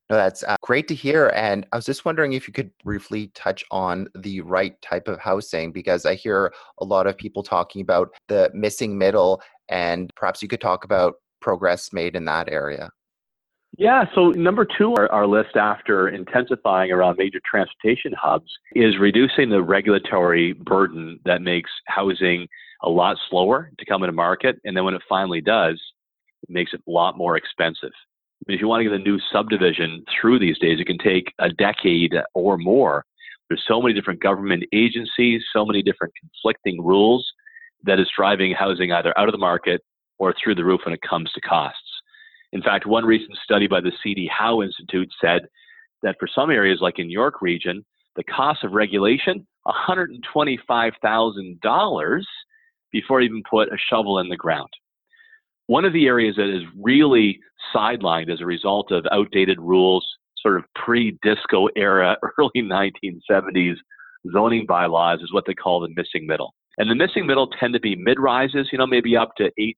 No, 0.09 0.17
that's 0.17 0.45
uh, 0.45 0.57
great 0.63 0.87
to 0.89 0.95
hear. 0.95 1.33
And 1.35 1.67
I 1.73 1.77
was 1.77 1.85
just 1.85 2.05
wondering 2.05 2.33
if 2.33 2.47
you 2.47 2.55
could 2.55 2.71
briefly 2.85 3.33
touch 3.35 3.65
on 3.71 4.09
the 4.15 4.41
right 4.43 4.81
type 4.81 5.09
of 5.09 5.19
housing, 5.19 5.73
because 5.73 6.07
I 6.07 6.15
hear 6.15 6.53
a 6.79 6.85
lot 6.85 7.07
of 7.07 7.19
people 7.19 7.43
talking 7.43 7.83
about 7.83 8.11
the 8.29 8.51
missing 8.55 8.97
middle, 8.97 9.43
and 9.69 10.11
perhaps 10.15 10.43
you 10.43 10.49
could 10.49 10.61
talk 10.61 10.85
about 10.85 11.15
progress 11.41 11.93
made 11.93 12.15
in 12.15 12.25
that 12.27 12.49
area. 12.49 12.91
Yeah, 13.79 14.05
so 14.15 14.31
number 14.31 14.65
two 14.65 14.93
on 14.93 15.09
our 15.09 15.27
list 15.27 15.57
after 15.57 16.09
intensifying 16.09 16.93
around 16.93 17.17
major 17.19 17.41
transportation 17.45 18.13
hubs 18.19 18.51
is 18.75 18.99
reducing 18.99 19.51
the 19.51 19.63
regulatory 19.63 20.53
burden 20.55 21.19
that 21.27 21.43
makes 21.43 21.71
housing 21.87 22.47
a 22.83 22.89
lot 22.89 23.19
slower 23.29 23.71
to 23.79 23.85
come 23.85 24.03
into 24.03 24.13
market. 24.13 24.61
And 24.65 24.77
then 24.77 24.85
when 24.85 24.95
it 24.95 25.03
finally 25.09 25.41
does, 25.41 25.83
it 26.43 26.49
makes 26.49 26.73
it 26.73 26.81
a 26.87 26.91
lot 26.91 27.19
more 27.19 27.37
expensive. 27.37 27.91
If 28.49 28.61
you 28.61 28.69
want 28.69 28.81
to 28.81 28.85
get 28.85 28.93
a 28.93 28.99
new 28.99 29.19
subdivision 29.33 30.05
through 30.21 30.39
these 30.39 30.59
days, 30.59 30.79
it 30.81 30.87
can 30.87 30.99
take 30.99 31.33
a 31.39 31.51
decade 31.51 32.15
or 32.35 32.57
more. 32.57 33.05
There's 33.49 33.65
so 33.67 33.81
many 33.81 33.95
different 33.95 34.23
government 34.23 34.65
agencies, 34.73 35.43
so 35.53 35.65
many 35.65 35.83
different 35.83 36.13
conflicting 36.21 36.85
rules 36.85 37.27
that 37.85 38.01
is 38.01 38.09
driving 38.17 38.53
housing 38.53 38.93
either 38.93 39.17
out 39.19 39.29
of 39.29 39.33
the 39.33 39.39
market 39.39 39.83
or 40.19 40.33
through 40.33 40.55
the 40.55 40.65
roof 40.65 40.81
when 40.85 40.95
it 40.95 41.01
comes 41.09 41.31
to 41.33 41.41
costs. 41.41 41.81
In 42.53 42.63
fact, 42.63 42.87
one 42.87 43.05
recent 43.05 43.37
study 43.45 43.67
by 43.67 43.81
the 43.81 43.93
CD 44.03 44.31
Howe 44.33 44.63
Institute 44.63 45.13
said 45.21 45.43
that 46.03 46.17
for 46.19 46.29
some 46.33 46.51
areas, 46.51 46.79
like 46.81 46.99
in 46.99 47.11
York 47.11 47.43
region, 47.43 47.85
the 48.17 48.25
cost 48.25 48.65
of 48.65 48.73
regulation, 48.73 49.47
$125,000 49.67 52.23
before 52.93 53.21
even 53.21 53.43
put 53.49 53.73
a 53.73 53.79
shovel 53.91 54.19
in 54.21 54.29
the 54.29 54.37
ground. 54.37 54.69
One 55.67 55.85
of 55.85 55.93
the 55.93 56.07
areas 56.07 56.37
that 56.37 56.55
is 56.55 56.63
really 56.81 57.41
sidelined 57.75 58.33
as 58.33 58.41
a 58.41 58.47
result 58.47 58.93
of 58.93 59.05
outdated 59.13 59.61
rules, 59.61 60.07
sort 60.39 60.57
of 60.57 60.65
pre 60.75 61.19
disco 61.23 61.69
era, 61.77 62.17
early 62.39 62.51
1970s 62.57 63.77
zoning 64.33 64.67
bylaws, 64.67 65.21
is 65.23 65.33
what 65.33 65.45
they 65.47 65.55
call 65.55 65.81
the 65.81 65.93
missing 65.97 66.27
middle. 66.27 66.55
And 66.79 66.91
the 66.91 66.95
missing 66.95 67.27
middle 67.27 67.49
tend 67.49 67.75
to 67.75 67.81
be 67.81 67.97
mid 67.97 68.21
rises, 68.21 68.69
you 68.71 68.79
know, 68.79 68.87
maybe 68.87 69.17
up 69.17 69.35
to 69.39 69.51
eight, 69.59 69.77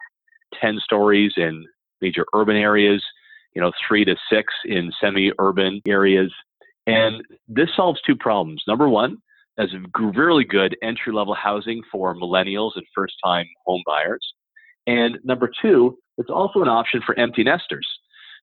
10 0.60 0.78
stories 0.82 1.32
in 1.36 1.64
major 2.00 2.24
urban 2.34 2.56
areas, 2.56 3.02
you 3.54 3.62
know, 3.62 3.72
three 3.86 4.04
to 4.04 4.16
six 4.30 4.52
in 4.64 4.90
semi 5.00 5.30
urban 5.38 5.80
areas. 5.86 6.32
And 6.86 7.22
this 7.46 7.68
solves 7.76 8.00
two 8.06 8.16
problems. 8.16 8.62
Number 8.66 8.88
one, 8.88 9.18
as 9.58 9.68
really 10.14 10.44
good 10.44 10.76
entry 10.82 11.12
level 11.12 11.34
housing 11.34 11.82
for 11.90 12.14
millennials 12.14 12.72
and 12.76 12.84
first 12.94 13.14
time 13.24 13.46
home 13.66 13.82
buyers. 13.86 14.34
And 14.88 15.18
number 15.22 15.50
two, 15.62 15.98
it's 16.16 16.30
also 16.30 16.62
an 16.62 16.68
option 16.68 17.02
for 17.04 17.16
empty 17.18 17.44
nesters. 17.44 17.86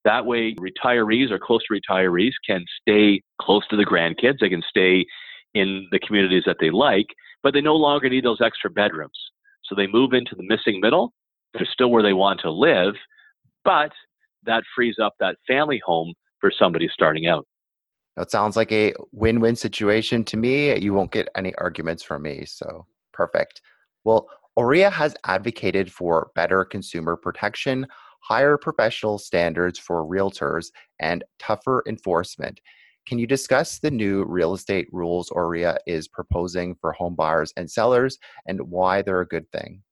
That 0.06 0.28
way, 0.28 0.56
retirees 0.60 1.32
or 1.32 1.40
close 1.40 1.62
to 1.68 1.74
retirees 1.74 2.34
can 2.48 2.64
stay 2.80 3.24
close 3.42 3.68
to 3.70 3.76
the 3.76 3.86
grandkids. 3.86 4.38
They 4.40 4.50
can 4.50 4.62
stay 4.70 5.06
in 5.56 5.88
the 5.92 6.00
communities 6.00 6.44
that 6.46 6.58
they 6.60 6.70
like, 6.70 7.08
but 7.42 7.54
they 7.54 7.62
no 7.62 7.76
longer 7.76 8.08
need 8.08 8.24
those 8.24 8.42
extra 8.42 8.70
bedrooms. 8.70 9.18
So 9.64 9.74
they 9.74 9.88
move 9.88 10.14
into 10.14 10.36
the 10.36 10.44
missing 10.44 10.80
middle. 10.80 11.12
They're 11.56 11.68
still 11.74 11.90
where 11.90 12.04
they 12.04 12.14
want 12.14 12.42
to 12.42 12.52
live, 12.52 12.94
but 13.64 13.92
that 14.44 14.64
frees 14.76 14.98
up 15.02 15.16
that 15.20 15.38
family 15.48 15.82
home 15.84 16.14
for 16.40 16.52
somebody 16.56 16.88
starting 16.94 17.26
out. 17.26 17.48
That 18.18 18.30
sounds 18.30 18.56
like 18.56 18.72
a 18.72 18.94
win 19.12 19.40
win 19.40 19.56
situation 19.56 20.24
to 20.26 20.38
me. 20.38 20.78
You 20.78 20.94
won't 20.94 21.12
get 21.12 21.30
any 21.36 21.56
arguments 21.56 22.04
from 22.04 22.22
me. 22.22 22.46
So 22.46 22.86
perfect. 23.12 23.62
Well, 24.04 24.28
OREA 24.58 24.90
has 24.90 25.16
advocated 25.26 25.92
for 25.92 26.32
better 26.34 26.64
consumer 26.64 27.18
protection, 27.18 27.86
higher 28.22 28.58
professional 28.58 29.18
standards 29.18 29.78
for 29.78 30.06
realtors, 30.06 30.68
and 31.00 31.24
tougher 31.40 31.84
enforcement. 31.88 32.62
Can 33.06 33.20
you 33.20 33.28
discuss 33.28 33.80
the 33.80 33.92
new 33.92 34.24
real 34.24 34.54
estate 34.54 34.88
rules 34.92 35.30
OREA 35.30 35.78
is 35.86 36.08
proposing 36.08 36.76
for 36.80 36.94
home 36.94 37.16
buyers 37.16 37.54
and 37.58 37.70
sellers 37.70 38.18
and 38.48 38.60
why 38.70 39.02
they're 39.02 39.22
a 39.22 39.28
good 39.28 39.52
thing? 39.52 39.84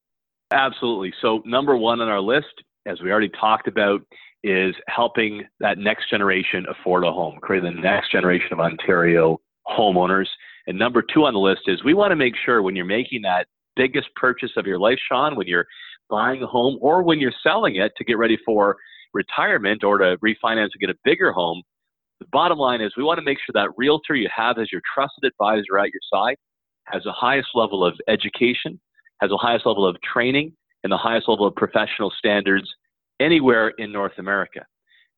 Absolutely. 0.51 1.13
So, 1.21 1.41
number 1.45 1.75
one 1.75 1.99
on 1.99 2.07
our 2.07 2.21
list, 2.21 2.63
as 2.87 3.01
we 3.01 3.11
already 3.11 3.29
talked 3.29 3.67
about, 3.67 4.01
is 4.43 4.75
helping 4.87 5.43
that 5.59 5.77
next 5.77 6.09
generation 6.09 6.65
afford 6.69 7.03
a 7.03 7.11
home, 7.11 7.37
creating 7.41 7.75
the 7.75 7.81
next 7.81 8.11
generation 8.11 8.49
of 8.51 8.59
Ontario 8.59 9.39
homeowners. 9.67 10.27
And 10.67 10.79
number 10.79 11.01
two 11.01 11.25
on 11.25 11.33
the 11.33 11.39
list 11.39 11.61
is 11.67 11.83
we 11.83 11.93
want 11.93 12.11
to 12.11 12.15
make 12.15 12.33
sure 12.45 12.61
when 12.61 12.75
you're 12.75 12.85
making 12.85 13.21
that 13.23 13.47
biggest 13.75 14.07
purchase 14.15 14.51
of 14.57 14.65
your 14.65 14.79
life, 14.79 14.99
Sean, 15.09 15.35
when 15.35 15.47
you're 15.47 15.65
buying 16.09 16.43
a 16.43 16.47
home 16.47 16.77
or 16.81 17.03
when 17.03 17.19
you're 17.19 17.33
selling 17.43 17.75
it 17.77 17.91
to 17.97 18.03
get 18.03 18.17
ready 18.17 18.37
for 18.45 18.77
retirement 19.13 19.83
or 19.83 19.97
to 19.97 20.17
refinance 20.23 20.69
and 20.73 20.81
get 20.81 20.89
a 20.89 20.97
bigger 21.03 21.31
home, 21.31 21.61
the 22.19 22.27
bottom 22.31 22.57
line 22.57 22.81
is 22.81 22.93
we 22.95 23.03
want 23.03 23.17
to 23.17 23.25
make 23.25 23.37
sure 23.39 23.53
that 23.53 23.69
realtor 23.77 24.15
you 24.15 24.29
have 24.35 24.57
as 24.57 24.71
your 24.71 24.81
trusted 24.93 25.25
advisor 25.25 25.77
at 25.77 25.89
your 25.91 26.01
side 26.13 26.35
has 26.85 27.03
the 27.03 27.11
highest 27.11 27.49
level 27.55 27.85
of 27.85 27.95
education, 28.07 28.79
has 29.21 29.29
the 29.29 29.37
highest 29.37 29.65
level 29.65 29.87
of 29.87 29.95
training, 30.01 30.53
and 30.83 30.91
the 30.91 30.97
highest 30.97 31.29
level 31.29 31.45
of 31.45 31.55
professional 31.55 32.11
standards 32.17 32.69
anywhere 33.19 33.69
in 33.77 33.91
North 33.91 34.13
America. 34.17 34.65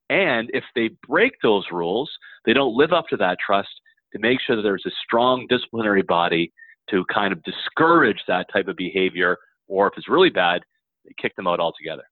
And 0.09 0.49
if 0.53 0.63
they 0.75 0.91
break 1.07 1.33
those 1.41 1.65
rules, 1.71 2.11
they 2.45 2.53
don't 2.53 2.77
live 2.77 2.93
up 2.93 3.07
to 3.09 3.17
that 3.17 3.37
trust 3.43 3.69
to 4.13 4.19
make 4.19 4.39
sure 4.41 4.55
that 4.55 4.61
there's 4.61 4.85
a 4.85 4.91
strong 5.03 5.47
disciplinary 5.49 6.03
body 6.03 6.53
to 6.89 7.05
kind 7.13 7.33
of 7.33 7.41
discourage 7.43 8.21
that 8.27 8.47
type 8.51 8.67
of 8.67 8.75
behavior, 8.75 9.37
or 9.67 9.87
if 9.87 9.93
it's 9.97 10.09
really 10.09 10.29
bad, 10.29 10.61
kick 11.21 11.35
them 11.35 11.47
out 11.47 11.59
altogether. 11.59 12.03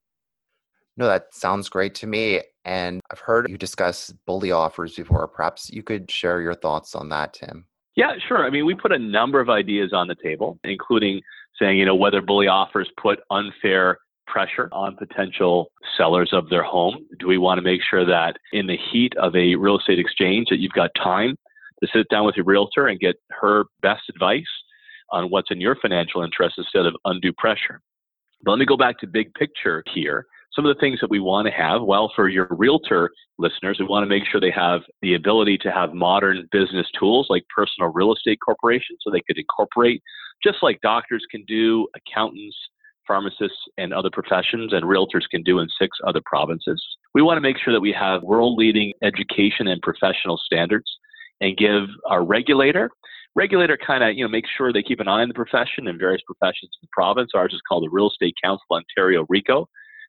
No, 0.96 1.08
that 1.08 1.34
sounds 1.34 1.70
great 1.70 1.96
to 1.96 2.08
me. 2.08 2.42
And 2.66 3.02
I've 3.12 3.20
heard 3.20 3.50
you 3.50 3.58
discuss 3.58 4.14
bully 4.26 4.52
offers 4.52 4.96
before. 4.96 5.28
Perhaps 5.28 5.70
you 5.72 5.84
could 5.84 6.10
share 6.10 6.42
your 6.42 6.54
thoughts 6.54 6.96
on 6.96 7.10
that, 7.10 7.34
Tim. 7.34 7.66
Yeah, 7.96 8.14
sure. 8.28 8.46
I 8.46 8.50
mean, 8.50 8.66
we 8.66 8.76
put 8.76 8.92
a 8.92 9.00
number 9.00 9.40
of 9.40 9.50
ideas 9.50 9.92
on 9.94 10.08
the 10.08 10.16
table, 10.16 10.60
including 10.64 11.22
saying, 11.60 11.78
you 11.78 11.86
know, 11.86 11.96
whether 11.96 12.22
bully 12.22 12.48
offers 12.48 12.90
put 13.02 13.20
unfair 13.30 14.00
pressure 14.26 14.70
on 14.72 14.96
potential 14.96 15.72
sellers 15.98 16.30
of 16.32 16.50
their 16.50 16.64
home. 16.64 17.06
Do 17.20 17.28
we 17.28 17.38
want 17.38 17.58
to 17.58 17.62
make 17.62 17.82
sure 17.88 18.06
that 18.06 18.38
in 18.52 18.68
the 18.68 18.78
heat 18.92 19.14
of 19.18 19.36
a 19.36 19.56
real 19.56 19.78
estate 19.78 20.00
exchange 20.00 20.48
that 20.50 20.60
you've 20.60 20.72
got 20.72 20.92
time 20.96 21.36
to 21.82 21.90
sit 21.94 22.08
down 22.10 22.26
with 22.26 22.36
your 22.36 22.46
realtor 22.46 22.88
and 22.88 23.00
get 23.00 23.16
her 23.30 23.66
best 23.82 24.04
advice 24.10 24.44
on 25.14 25.30
what's 25.30 25.52
in 25.52 25.62
your 25.62 25.78
financial 25.82 26.24
interest 26.24 26.56
instead 26.58 26.86
of 26.86 26.96
undue 27.06 27.32
pressure. 27.38 27.80
But 28.44 28.52
let 28.52 28.60
me 28.60 28.66
go 28.66 28.76
back 28.76 29.00
to 29.00 29.08
big 29.08 29.34
picture 29.36 29.84
here. 29.94 30.26
Some 30.54 30.66
of 30.66 30.76
the 30.76 30.80
things 30.80 31.00
that 31.00 31.10
we 31.10 31.20
want 31.20 31.48
to 31.48 31.54
have, 31.54 31.82
well, 31.84 32.12
for 32.16 32.28
your 32.28 32.48
realtor 32.52 33.10
listeners, 33.38 33.78
we 33.80 33.86
want 33.86 34.04
to 34.04 34.10
make 34.10 34.24
sure 34.30 34.42
they 34.42 34.52
have 34.52 34.82
the 35.02 35.16
ability 35.16 35.58
to 35.60 35.72
have 35.72 35.94
modern 35.94 36.48
business 36.52 36.88
tools 37.00 37.28
like 37.30 37.44
personal 37.56 37.92
real 37.92 38.14
estate 38.14 38.40
corporations 38.44 39.00
so 39.02 39.10
they 39.10 39.24
could 39.26 39.38
incorporate, 39.38 40.02
just 40.44 40.58
like 40.62 40.80
doctors 40.82 41.26
can 41.32 41.44
do, 41.48 41.88
accountants, 41.96 42.56
pharmacists, 43.08 43.58
and 43.78 43.94
other 43.94 44.10
professions, 44.12 44.74
and 44.74 44.84
realtors 44.84 45.28
can 45.32 45.44
do 45.44 45.60
in 45.60 45.68
six 45.80 45.98
other 46.06 46.22
provinces. 46.26 46.82
We 47.14 47.22
want 47.22 47.38
to 47.38 47.42
make 47.42 47.58
sure 47.58 47.74
that 47.74 47.82
we 47.82 47.94
have 47.94 48.24
world 48.24 48.58
leading 48.58 48.94
education 49.02 49.68
and 49.68 49.82
professional 49.82 50.38
standards 50.38 50.90
and 51.42 51.58
give 51.58 51.84
our 52.10 52.24
regulator 52.24 52.90
regulator 53.36 53.78
kind 53.78 54.04
of 54.04 54.16
you 54.16 54.24
know 54.24 54.30
makes 54.30 54.50
sure 54.56 54.72
they 54.72 54.84
keep 54.84 55.00
an 55.00 55.08
eye 55.08 55.22
on 55.22 55.28
the 55.28 55.34
profession 55.34 55.88
and 55.88 56.00
various 56.00 56.22
professions 56.26 56.72
in 56.74 56.84
the 56.84 56.90
province. 56.92 57.32
Ours 57.36 57.54
is 57.54 57.62
called 57.68 57.84
the 57.84 57.90
Real 57.90 58.10
Estate 58.10 58.36
Council 58.44 58.66
Ontario 58.72 59.26
RECO, 59.30 59.68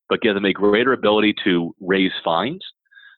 but 0.09 0.21
give 0.21 0.35
them 0.35 0.45
a 0.45 0.53
greater 0.53 0.93
ability 0.93 1.35
to 1.45 1.75
raise 1.81 2.13
fines. 2.25 2.65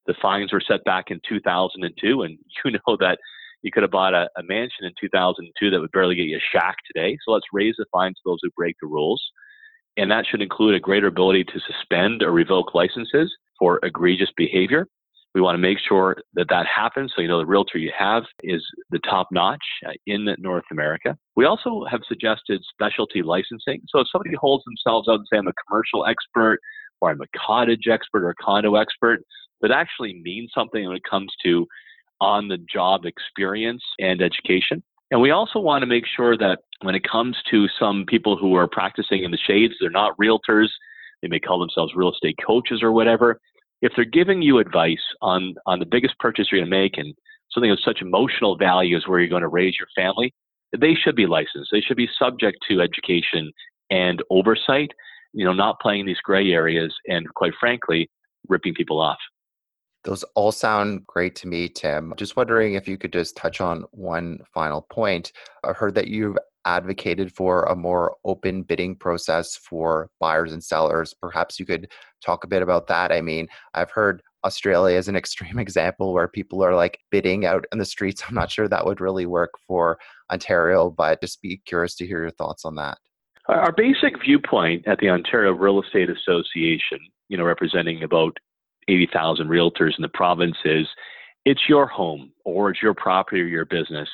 The 0.06 0.14
fines 0.22 0.52
were 0.52 0.62
set 0.66 0.84
back 0.84 1.06
in 1.10 1.20
2002, 1.28 2.22
and 2.22 2.38
you 2.64 2.70
know 2.72 2.96
that 3.00 3.18
you 3.62 3.72
could 3.72 3.82
have 3.82 3.90
bought 3.90 4.14
a, 4.14 4.28
a 4.36 4.42
mansion 4.44 4.84
in 4.84 4.92
2002 5.00 5.70
that 5.70 5.80
would 5.80 5.90
barely 5.92 6.14
get 6.14 6.26
you 6.26 6.36
a 6.36 6.56
shack 6.56 6.76
today. 6.86 7.18
So 7.24 7.32
let's 7.32 7.46
raise 7.52 7.74
the 7.78 7.86
fines 7.90 8.14
to 8.16 8.22
those 8.24 8.38
who 8.42 8.50
break 8.56 8.76
the 8.80 8.86
rules. 8.86 9.22
And 9.96 10.10
that 10.10 10.26
should 10.26 10.42
include 10.42 10.74
a 10.74 10.80
greater 10.80 11.06
ability 11.06 11.44
to 11.44 11.60
suspend 11.60 12.22
or 12.22 12.30
revoke 12.30 12.74
licenses 12.74 13.34
for 13.58 13.80
egregious 13.82 14.28
behavior. 14.36 14.86
We 15.36 15.42
want 15.42 15.56
to 15.56 15.58
make 15.58 15.76
sure 15.86 16.16
that 16.32 16.46
that 16.48 16.64
happens 16.64 17.12
so 17.14 17.20
you 17.20 17.28
know 17.28 17.36
the 17.36 17.44
realtor 17.44 17.76
you 17.76 17.92
have 17.96 18.22
is 18.42 18.64
the 18.88 18.98
top 19.00 19.28
notch 19.30 19.62
uh, 19.86 19.92
in 20.06 20.34
North 20.38 20.64
America. 20.70 21.14
We 21.36 21.44
also 21.44 21.84
have 21.90 22.00
suggested 22.08 22.62
specialty 22.72 23.20
licensing. 23.20 23.82
So 23.90 24.00
if 24.00 24.06
somebody 24.10 24.34
holds 24.34 24.64
themselves 24.64 25.08
out 25.08 25.16
and 25.18 25.26
say, 25.30 25.36
I'm 25.36 25.46
a 25.46 25.52
commercial 25.68 26.06
expert 26.06 26.58
or 27.02 27.10
I'm 27.10 27.20
a 27.20 27.26
cottage 27.36 27.86
expert 27.86 28.24
or 28.24 28.30
a 28.30 28.34
condo 28.42 28.76
expert, 28.76 29.20
that 29.60 29.70
actually 29.70 30.22
means 30.24 30.52
something 30.54 30.86
when 30.86 30.96
it 30.96 31.02
comes 31.04 31.30
to 31.44 31.66
on 32.18 32.48
the 32.48 32.56
job 32.72 33.04
experience 33.04 33.82
and 33.98 34.22
education. 34.22 34.82
And 35.10 35.20
we 35.20 35.32
also 35.32 35.58
want 35.58 35.82
to 35.82 35.86
make 35.86 36.04
sure 36.06 36.38
that 36.38 36.60
when 36.80 36.94
it 36.94 37.04
comes 37.06 37.36
to 37.50 37.66
some 37.78 38.06
people 38.08 38.38
who 38.38 38.54
are 38.54 38.66
practicing 38.66 39.22
in 39.22 39.32
the 39.32 39.38
shades, 39.46 39.74
they're 39.82 39.90
not 39.90 40.16
realtors, 40.16 40.68
they 41.20 41.28
may 41.28 41.40
call 41.40 41.58
themselves 41.58 41.92
real 41.94 42.10
estate 42.10 42.38
coaches 42.42 42.82
or 42.82 42.90
whatever. 42.90 43.38
If 43.82 43.92
they're 43.94 44.04
giving 44.04 44.42
you 44.42 44.58
advice 44.58 45.02
on, 45.20 45.54
on 45.66 45.78
the 45.78 45.86
biggest 45.86 46.18
purchase 46.18 46.48
you're 46.50 46.60
going 46.60 46.70
to 46.70 46.76
make 46.76 46.96
and 46.96 47.14
something 47.52 47.70
of 47.70 47.78
such 47.84 48.00
emotional 48.00 48.56
value 48.56 48.96
as 48.96 49.06
where 49.06 49.20
you're 49.20 49.28
going 49.28 49.42
to 49.42 49.48
raise 49.48 49.74
your 49.78 49.88
family, 49.94 50.32
they 50.76 50.94
should 50.94 51.16
be 51.16 51.26
licensed. 51.26 51.70
They 51.70 51.80
should 51.80 51.96
be 51.96 52.08
subject 52.18 52.58
to 52.68 52.80
education 52.80 53.52
and 53.90 54.22
oversight, 54.30 54.90
you 55.32 55.44
know, 55.44 55.52
not 55.52 55.80
playing 55.80 56.06
these 56.06 56.20
gray 56.24 56.50
areas 56.50 56.94
and 57.06 57.26
quite 57.34 57.52
frankly, 57.58 58.10
ripping 58.48 58.74
people 58.74 59.00
off. 59.00 59.18
Those 60.04 60.24
all 60.34 60.52
sound 60.52 61.04
great 61.06 61.34
to 61.36 61.48
me, 61.48 61.68
Tim. 61.68 62.14
Just 62.16 62.36
wondering 62.36 62.74
if 62.74 62.86
you 62.86 62.96
could 62.96 63.12
just 63.12 63.36
touch 63.36 63.60
on 63.60 63.84
one 63.90 64.38
final 64.54 64.82
point. 64.82 65.32
I 65.64 65.72
heard 65.72 65.96
that 65.96 66.06
you've 66.06 66.38
advocated 66.66 67.32
for 67.32 67.62
a 67.62 67.76
more 67.76 68.16
open 68.24 68.62
bidding 68.62 68.96
process 68.96 69.56
for 69.56 70.10
buyers 70.20 70.52
and 70.52 70.62
sellers. 70.62 71.14
Perhaps 71.20 71.58
you 71.58 71.64
could 71.64 71.90
talk 72.22 72.44
a 72.44 72.48
bit 72.48 72.62
about 72.62 72.88
that. 72.88 73.12
I 73.12 73.22
mean, 73.22 73.46
I've 73.72 73.90
heard 73.90 74.22
Australia 74.44 74.98
is 74.98 75.08
an 75.08 75.16
extreme 75.22 75.58
example 75.58 76.12
where 76.12 76.28
people 76.28 76.62
are 76.62 76.74
like 76.74 76.98
bidding 77.10 77.46
out 77.46 77.64
in 77.72 77.78
the 77.78 77.84
streets. 77.84 78.22
I'm 78.28 78.34
not 78.34 78.50
sure 78.50 78.68
that 78.68 78.84
would 78.84 79.00
really 79.00 79.26
work 79.26 79.52
for 79.66 79.98
Ontario, 80.30 80.90
but 80.90 81.20
just 81.20 81.40
be 81.40 81.62
curious 81.64 81.94
to 81.96 82.06
hear 82.06 82.20
your 82.20 82.30
thoughts 82.30 82.64
on 82.64 82.74
that. 82.74 82.98
Uh, 83.48 83.52
our 83.52 83.72
basic 83.72 84.20
viewpoint 84.24 84.86
at 84.88 84.98
the 84.98 85.08
Ontario 85.08 85.52
Real 85.52 85.80
Estate 85.80 86.10
Association, 86.10 86.98
you 87.28 87.36
know, 87.36 87.44
representing 87.44 88.02
about 88.02 88.36
80,000 88.88 89.48
realtors 89.48 89.96
in 89.96 90.02
the 90.02 90.08
province 90.08 90.56
is 90.64 90.86
it's 91.44 91.62
your 91.68 91.86
home 91.86 92.32
or 92.44 92.70
it's 92.70 92.82
your 92.82 92.94
property 92.94 93.40
or 93.40 93.46
your 93.46 93.64
business. 93.64 94.08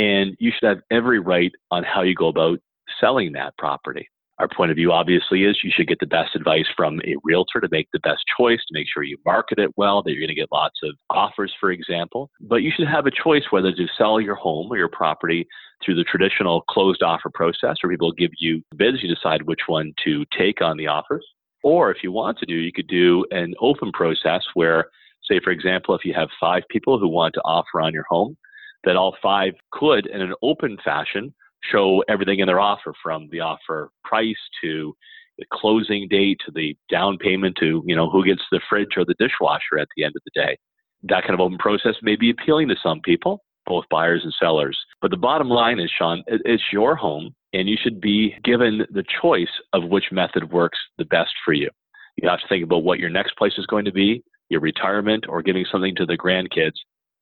And 0.00 0.34
you 0.38 0.50
should 0.50 0.66
have 0.66 0.78
every 0.90 1.20
right 1.20 1.52
on 1.70 1.84
how 1.84 2.00
you 2.00 2.14
go 2.14 2.28
about 2.28 2.58
selling 2.98 3.32
that 3.32 3.52
property. 3.58 4.08
Our 4.38 4.48
point 4.48 4.70
of 4.70 4.76
view, 4.76 4.90
obviously, 4.90 5.44
is 5.44 5.58
you 5.62 5.70
should 5.70 5.88
get 5.88 6.00
the 6.00 6.06
best 6.06 6.34
advice 6.34 6.64
from 6.74 6.98
a 7.04 7.16
realtor 7.22 7.60
to 7.60 7.68
make 7.70 7.88
the 7.92 8.00
best 8.00 8.22
choice, 8.38 8.60
to 8.60 8.72
make 8.72 8.86
sure 8.90 9.02
you 9.02 9.18
market 9.26 9.58
it 9.58 9.70
well, 9.76 10.02
that 10.02 10.12
you're 10.12 10.20
going 10.20 10.34
to 10.34 10.34
get 10.34 10.48
lots 10.50 10.78
of 10.82 10.96
offers, 11.10 11.52
for 11.60 11.70
example. 11.70 12.30
But 12.40 12.62
you 12.62 12.72
should 12.74 12.88
have 12.88 13.04
a 13.04 13.10
choice 13.10 13.42
whether 13.50 13.72
to 13.72 13.86
sell 13.98 14.18
your 14.18 14.36
home 14.36 14.68
or 14.70 14.78
your 14.78 14.88
property 14.88 15.46
through 15.84 15.96
the 15.96 16.04
traditional 16.04 16.62
closed 16.70 17.02
offer 17.02 17.30
process, 17.34 17.76
where 17.82 17.92
people 17.92 18.12
give 18.12 18.30
you 18.38 18.62
bids, 18.74 19.02
you 19.02 19.14
decide 19.14 19.42
which 19.42 19.60
one 19.66 19.92
to 20.04 20.24
take 20.38 20.62
on 20.62 20.78
the 20.78 20.86
offers, 20.86 21.26
or 21.62 21.90
if 21.90 21.98
you 22.02 22.10
want 22.10 22.38
to 22.38 22.46
do, 22.46 22.54
you 22.54 22.72
could 22.72 22.88
do 22.88 23.26
an 23.32 23.52
open 23.60 23.92
process 23.92 24.42
where, 24.54 24.86
say, 25.30 25.38
for 25.44 25.50
example, 25.50 25.94
if 25.94 26.06
you 26.06 26.14
have 26.14 26.28
five 26.40 26.62
people 26.70 26.98
who 26.98 27.08
want 27.08 27.34
to 27.34 27.42
offer 27.42 27.82
on 27.82 27.92
your 27.92 28.06
home, 28.08 28.38
that 28.84 28.96
all 28.96 29.16
five 29.22 29.54
could, 29.72 30.06
in 30.06 30.20
an 30.20 30.34
open 30.42 30.76
fashion, 30.84 31.34
show 31.70 32.02
everything 32.08 32.38
in 32.38 32.46
their 32.46 32.60
offer 32.60 32.94
from 33.02 33.28
the 33.30 33.40
offer 33.40 33.90
price 34.04 34.36
to 34.62 34.94
the 35.38 35.44
closing 35.52 36.06
date 36.08 36.38
to 36.44 36.52
the 36.52 36.76
down 36.90 37.18
payment 37.18 37.56
to, 37.60 37.82
you 37.86 37.96
know, 37.96 38.10
who 38.10 38.24
gets 38.24 38.42
the 38.50 38.60
fridge 38.68 38.96
or 38.96 39.04
the 39.04 39.14
dishwasher 39.18 39.78
at 39.78 39.88
the 39.96 40.04
end 40.04 40.14
of 40.16 40.22
the 40.24 40.40
day. 40.40 40.56
That 41.02 41.22
kind 41.22 41.34
of 41.34 41.40
open 41.40 41.58
process 41.58 41.94
may 42.02 42.16
be 42.16 42.30
appealing 42.30 42.68
to 42.68 42.76
some 42.82 43.00
people, 43.00 43.42
both 43.66 43.84
buyers 43.90 44.20
and 44.22 44.34
sellers. 44.40 44.78
But 45.00 45.10
the 45.10 45.16
bottom 45.16 45.48
line 45.48 45.80
is, 45.80 45.90
Sean, 45.96 46.22
it's 46.26 46.64
your 46.72 46.94
home 46.94 47.34
and 47.52 47.68
you 47.68 47.76
should 47.80 48.00
be 48.00 48.34
given 48.44 48.86
the 48.90 49.04
choice 49.20 49.48
of 49.72 49.88
which 49.88 50.12
method 50.12 50.52
works 50.52 50.78
the 50.98 51.04
best 51.06 51.30
for 51.44 51.52
you. 51.52 51.68
You 52.16 52.28
have 52.28 52.40
to 52.40 52.48
think 52.48 52.64
about 52.64 52.84
what 52.84 52.98
your 52.98 53.10
next 53.10 53.36
place 53.36 53.54
is 53.58 53.66
going 53.66 53.84
to 53.86 53.92
be, 53.92 54.22
your 54.48 54.60
retirement, 54.60 55.26
or 55.28 55.42
giving 55.42 55.64
something 55.70 55.94
to 55.96 56.06
the 56.06 56.18
grandkids. 56.18 56.76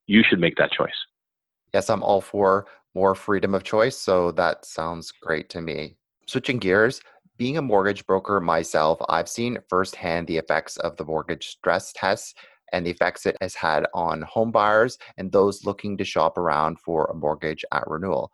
You 0.06 0.22
should 0.28 0.40
make 0.40 0.56
that 0.56 0.72
choice. 0.72 0.90
Yes, 1.72 1.90
I'm 1.90 2.02
all 2.02 2.20
for 2.20 2.66
more 2.94 3.14
freedom 3.14 3.54
of 3.54 3.64
choice. 3.64 3.96
So 3.96 4.32
that 4.32 4.64
sounds 4.64 5.12
great 5.12 5.48
to 5.50 5.60
me. 5.60 5.96
Switching 6.26 6.58
gears, 6.58 7.00
being 7.36 7.56
a 7.56 7.62
mortgage 7.62 8.04
broker 8.06 8.40
myself, 8.40 8.98
I've 9.08 9.28
seen 9.28 9.58
firsthand 9.68 10.26
the 10.26 10.36
effects 10.36 10.76
of 10.78 10.96
the 10.96 11.04
mortgage 11.04 11.48
stress 11.48 11.92
test 11.92 12.36
and 12.72 12.84
the 12.84 12.90
effects 12.90 13.26
it 13.26 13.36
has 13.40 13.54
had 13.54 13.86
on 13.94 14.22
home 14.22 14.50
buyers 14.50 14.98
and 15.16 15.30
those 15.30 15.64
looking 15.64 15.96
to 15.96 16.04
shop 16.04 16.36
around 16.36 16.80
for 16.80 17.06
a 17.06 17.14
mortgage 17.14 17.64
at 17.72 17.86
renewal. 17.86 18.30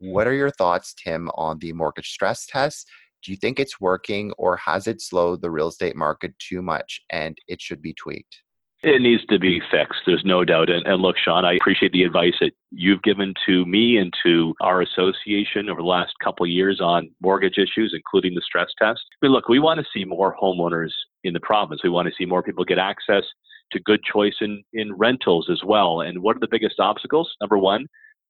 What 0.00 0.26
mm. 0.26 0.30
are 0.30 0.34
your 0.34 0.50
thoughts, 0.50 0.94
Tim, 0.94 1.30
on 1.34 1.58
the 1.58 1.72
mortgage 1.72 2.10
stress 2.10 2.46
test? 2.46 2.88
Do 3.22 3.30
you 3.30 3.36
think 3.36 3.58
it's 3.58 3.80
working 3.80 4.32
or 4.38 4.56
has 4.56 4.86
it 4.86 5.00
slowed 5.00 5.40
the 5.40 5.50
real 5.50 5.68
estate 5.68 5.96
market 5.96 6.38
too 6.38 6.62
much 6.62 7.00
and 7.10 7.38
it 7.48 7.60
should 7.60 7.82
be 7.82 7.94
tweaked? 7.94 8.42
It 8.82 9.02
needs 9.02 9.24
to 9.26 9.40
be 9.40 9.60
fixed. 9.72 10.02
There's 10.06 10.24
no 10.24 10.44
doubt. 10.44 10.70
And, 10.70 10.86
and, 10.86 11.02
look, 11.02 11.16
Sean, 11.18 11.44
I 11.44 11.54
appreciate 11.54 11.90
the 11.90 12.04
advice 12.04 12.34
that 12.40 12.52
you've 12.70 13.02
given 13.02 13.34
to 13.44 13.66
me 13.66 13.96
and 13.96 14.12
to 14.22 14.54
our 14.60 14.80
association 14.82 15.68
over 15.68 15.80
the 15.80 15.88
last 15.88 16.12
couple 16.22 16.46
of 16.46 16.50
years 16.50 16.80
on 16.80 17.10
mortgage 17.20 17.58
issues, 17.58 17.92
including 17.92 18.36
the 18.36 18.40
stress 18.40 18.68
test. 18.80 19.00
I 19.20 19.26
mean, 19.26 19.32
look, 19.32 19.48
we 19.48 19.58
want 19.58 19.80
to 19.80 19.86
see 19.92 20.04
more 20.04 20.36
homeowners 20.40 20.92
in 21.24 21.32
the 21.32 21.40
province. 21.40 21.80
We 21.82 21.90
want 21.90 22.06
to 22.06 22.14
see 22.16 22.24
more 22.24 22.42
people 22.42 22.64
get 22.64 22.78
access 22.78 23.24
to 23.72 23.80
good 23.80 24.00
choice 24.04 24.36
in, 24.40 24.62
in 24.72 24.94
rentals 24.94 25.48
as 25.50 25.62
well. 25.64 26.00
And 26.00 26.22
what 26.22 26.36
are 26.36 26.40
the 26.40 26.48
biggest 26.48 26.78
obstacles? 26.78 27.28
Number 27.40 27.58
one, 27.58 27.86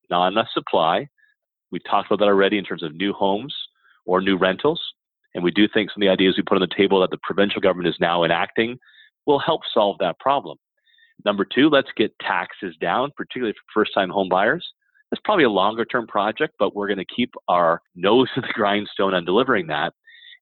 not 0.08 0.28
enough 0.28 0.48
supply. 0.54 1.08
We've 1.70 1.84
talked 1.84 2.10
about 2.10 2.20
that 2.20 2.30
already 2.30 2.56
in 2.56 2.64
terms 2.64 2.82
of 2.82 2.94
new 2.94 3.12
homes 3.12 3.54
or 4.06 4.22
new 4.22 4.38
rentals. 4.38 4.80
And 5.34 5.44
we 5.44 5.50
do 5.50 5.68
think 5.68 5.90
some 5.90 6.02
of 6.02 6.06
the 6.06 6.10
ideas 6.10 6.36
we 6.38 6.42
put 6.42 6.56
on 6.56 6.66
the 6.66 6.74
table 6.74 7.00
that 7.02 7.10
the 7.10 7.18
provincial 7.22 7.60
government 7.60 7.88
is 7.88 8.00
now 8.00 8.24
enacting 8.24 8.78
will 9.28 9.38
help 9.38 9.60
solve 9.72 9.96
that 10.00 10.18
problem. 10.18 10.58
Number 11.24 11.44
two, 11.44 11.68
let's 11.68 11.90
get 11.96 12.18
taxes 12.20 12.74
down, 12.80 13.12
particularly 13.16 13.52
for 13.52 13.82
first 13.82 13.92
time 13.94 14.08
home 14.08 14.28
buyers. 14.28 14.66
It's 15.12 15.20
probably 15.24 15.44
a 15.44 15.50
longer 15.50 15.84
term 15.84 16.06
project, 16.06 16.54
but 16.58 16.74
we're 16.74 16.88
going 16.88 16.98
to 16.98 17.14
keep 17.14 17.30
our 17.48 17.80
nose 17.94 18.28
to 18.34 18.40
the 18.40 18.52
grindstone 18.54 19.14
on 19.14 19.24
delivering 19.24 19.68
that. 19.68 19.92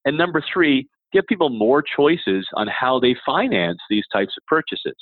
And 0.05 0.17
number 0.17 0.43
three, 0.53 0.89
give 1.13 1.27
people 1.27 1.51
more 1.51 1.83
choices 1.83 2.47
on 2.55 2.69
how 2.69 3.01
they 3.01 3.17
finance 3.27 3.79
these 3.91 4.05
types 4.13 4.35
of 4.39 4.47
purchases. 4.47 4.97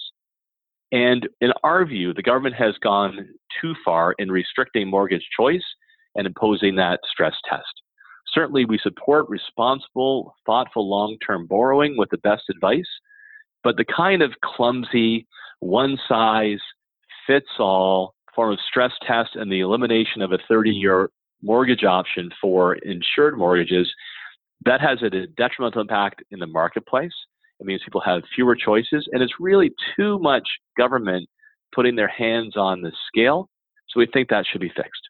And 0.93 1.29
in 1.41 1.51
our 1.63 1.85
view, 1.85 2.15
the 2.15 2.23
government 2.23 2.55
has 2.55 2.75
gone 2.83 3.29
too 3.61 3.75
far 3.85 4.15
in 4.19 4.31
restricting 4.31 4.89
mortgage 4.89 5.27
choice 5.39 5.65
and 6.15 6.27
imposing 6.27 6.77
that 6.77 7.01
stress 7.11 7.35
test. 7.49 7.83
Certainly, 8.33 8.67
we 8.67 8.79
support 8.79 9.29
responsible, 9.29 10.35
thoughtful 10.47 10.89
long 10.89 11.17
term 11.25 11.47
borrowing 11.47 11.97
with 11.99 12.11
the 12.11 12.19
best 12.19 12.45
advice, 12.49 12.89
but 13.65 13.77
the 13.77 13.85
kind 13.85 14.23
of 14.23 14.33
clumsy, 14.45 15.27
one 15.61 15.99
size 16.07 16.61
fits 17.27 17.49
all 17.59 18.15
form 18.35 18.53
of 18.53 18.59
stress 18.69 18.93
test 19.07 19.31
and 19.35 19.51
the 19.51 19.61
elimination 19.61 20.21
of 20.21 20.33
a 20.33 20.39
30 20.49 20.71
year 20.71 21.11
mortgage 21.43 21.85
option 21.85 22.31
for 22.41 22.75
insured 22.75 23.37
mortgages, 23.37 23.91
that 24.65 24.81
has 24.81 25.03
a 25.03 25.27
detrimental 25.37 25.81
impact 25.81 26.23
in 26.31 26.39
the 26.39 26.47
marketplace. 26.47 27.13
It 27.61 27.67
means 27.67 27.83
people 27.85 28.03
have 28.03 28.23
fewer 28.35 28.57
choices, 28.57 29.09
and 29.13 29.23
it's 29.23 29.35
really 29.41 29.73
too 29.97 30.19
much 30.19 30.47
government 30.77 31.29
putting 31.75 31.97
their 31.97 32.09
hands 32.09 32.57
on 32.57 32.83
the 32.83 32.93
scale. 33.09 33.49
So 33.89 34.01
we 34.01 34.07
think 34.13 34.29
that 34.29 34.45
should 34.51 34.61
be 34.61 34.73
fixed 34.75 35.04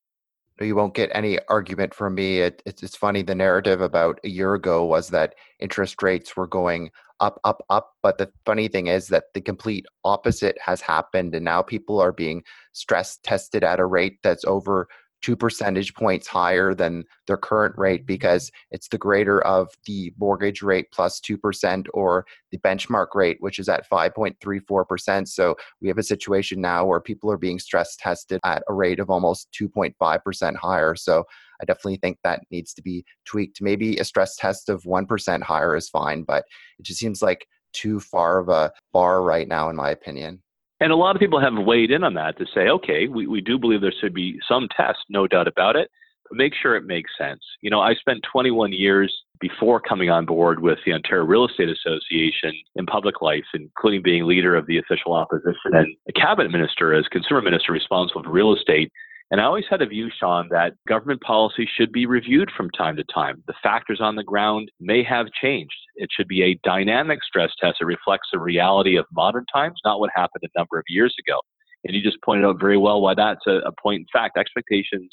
you 0.60 0.76
won't 0.76 0.94
get 0.94 1.10
any 1.12 1.38
argument 1.48 1.94
from 1.94 2.14
me. 2.14 2.40
It, 2.40 2.62
it's, 2.64 2.82
it's 2.82 2.96
funny. 2.96 3.22
The 3.22 3.34
narrative 3.34 3.80
about 3.80 4.20
a 4.24 4.28
year 4.28 4.54
ago 4.54 4.84
was 4.84 5.08
that 5.08 5.34
interest 5.58 6.02
rates 6.02 6.36
were 6.36 6.46
going 6.46 6.90
up, 7.20 7.40
up, 7.44 7.64
up. 7.70 7.94
But 8.02 8.18
the 8.18 8.30
funny 8.46 8.68
thing 8.68 8.86
is 8.86 9.08
that 9.08 9.24
the 9.34 9.40
complete 9.40 9.86
opposite 10.04 10.56
has 10.64 10.80
happened. 10.80 11.34
And 11.34 11.44
now 11.44 11.62
people 11.62 12.00
are 12.00 12.12
being 12.12 12.44
stress 12.72 13.18
tested 13.22 13.64
at 13.64 13.80
a 13.80 13.86
rate 13.86 14.18
that's 14.22 14.44
over 14.44 14.88
two 15.24 15.34
percentage 15.34 15.94
points 15.94 16.26
higher 16.26 16.74
than 16.74 17.02
their 17.26 17.38
current 17.38 17.74
rate 17.78 18.04
because 18.04 18.52
it's 18.70 18.88
the 18.88 18.98
greater 18.98 19.40
of 19.46 19.70
the 19.86 20.12
mortgage 20.18 20.60
rate 20.60 20.86
plus 20.92 21.18
2% 21.18 21.86
or 21.94 22.26
the 22.50 22.58
benchmark 22.58 23.14
rate, 23.14 23.38
which 23.40 23.58
is 23.58 23.66
at 23.70 23.88
5.34%. 23.88 25.26
So 25.26 25.56
we 25.80 25.88
have 25.88 25.96
a 25.96 26.02
situation 26.02 26.60
now 26.60 26.84
where 26.84 27.00
people 27.00 27.30
are 27.30 27.38
being 27.38 27.58
stress 27.58 27.96
tested 27.96 28.38
at 28.44 28.64
a 28.68 28.74
rate 28.74 29.00
of 29.00 29.08
almost 29.08 29.48
2.5% 29.58 30.56
higher. 30.56 30.94
So 30.94 31.24
I 31.58 31.64
definitely 31.64 31.96
think 31.96 32.18
that 32.22 32.42
needs 32.50 32.74
to 32.74 32.82
be 32.82 33.06
tweaked. 33.24 33.62
Maybe 33.62 33.96
a 33.96 34.04
stress 34.04 34.36
test 34.36 34.68
of 34.68 34.82
1% 34.82 35.42
higher 35.42 35.74
is 35.74 35.88
fine, 35.88 36.24
but 36.24 36.44
it 36.78 36.82
just 36.84 37.00
seems 37.00 37.22
like 37.22 37.46
too 37.72 37.98
far 37.98 38.40
of 38.40 38.50
a 38.50 38.72
bar 38.92 39.22
right 39.22 39.48
now, 39.48 39.70
in 39.70 39.76
my 39.76 39.88
opinion. 39.88 40.42
And 40.84 40.92
a 40.92 40.96
lot 40.96 41.16
of 41.16 41.20
people 41.20 41.40
have 41.40 41.54
weighed 41.56 41.90
in 41.90 42.04
on 42.04 42.12
that 42.12 42.36
to 42.36 42.44
say, 42.54 42.68
okay, 42.68 43.08
we, 43.08 43.26
we 43.26 43.40
do 43.40 43.58
believe 43.58 43.80
there 43.80 43.94
should 44.02 44.12
be 44.12 44.38
some 44.46 44.68
test, 44.76 44.98
no 45.08 45.26
doubt 45.26 45.48
about 45.48 45.76
it. 45.76 45.90
But 46.28 46.36
make 46.36 46.52
sure 46.60 46.76
it 46.76 46.84
makes 46.84 47.10
sense. 47.16 47.40
You 47.62 47.70
know, 47.70 47.80
I 47.80 47.94
spent 47.94 48.22
21 48.30 48.74
years 48.74 49.10
before 49.40 49.80
coming 49.80 50.10
on 50.10 50.26
board 50.26 50.60
with 50.60 50.78
the 50.84 50.92
Ontario 50.92 51.24
Real 51.24 51.48
Estate 51.48 51.70
Association 51.70 52.52
in 52.76 52.84
public 52.84 53.22
life, 53.22 53.46
including 53.54 54.02
being 54.02 54.26
leader 54.26 54.54
of 54.54 54.66
the 54.66 54.76
official 54.76 55.14
opposition 55.14 55.72
and 55.72 55.96
a 56.06 56.12
cabinet 56.12 56.52
minister 56.52 56.92
as 56.92 57.06
consumer 57.10 57.40
minister 57.40 57.72
responsible 57.72 58.22
for 58.22 58.30
real 58.30 58.54
estate. 58.54 58.92
And 59.34 59.40
I 59.40 59.46
always 59.46 59.64
had 59.68 59.82
a 59.82 59.86
view, 59.86 60.10
Sean, 60.16 60.46
that 60.50 60.74
government 60.86 61.20
policy 61.20 61.68
should 61.76 61.90
be 61.90 62.06
reviewed 62.06 62.52
from 62.56 62.70
time 62.70 62.94
to 62.94 63.02
time. 63.12 63.42
The 63.48 63.54
factors 63.64 64.00
on 64.00 64.14
the 64.14 64.22
ground 64.22 64.70
may 64.78 65.02
have 65.02 65.26
changed. 65.42 65.74
It 65.96 66.08
should 66.16 66.28
be 66.28 66.44
a 66.44 66.60
dynamic 66.62 67.18
stress 67.24 67.50
test 67.60 67.78
that 67.80 67.86
reflects 67.86 68.28
the 68.32 68.38
reality 68.38 68.94
of 68.94 69.06
modern 69.12 69.44
times, 69.52 69.80
not 69.84 69.98
what 69.98 70.10
happened 70.14 70.44
a 70.44 70.56
number 70.56 70.78
of 70.78 70.84
years 70.86 71.12
ago. 71.18 71.40
And 71.82 71.96
you 71.96 72.00
just 72.00 72.22
pointed 72.24 72.44
out 72.44 72.60
very 72.60 72.78
well 72.78 73.00
why 73.00 73.14
that's 73.14 73.44
a, 73.48 73.56
a 73.66 73.72
point 73.82 74.02
in 74.02 74.06
fact. 74.12 74.38
Expectations, 74.38 75.12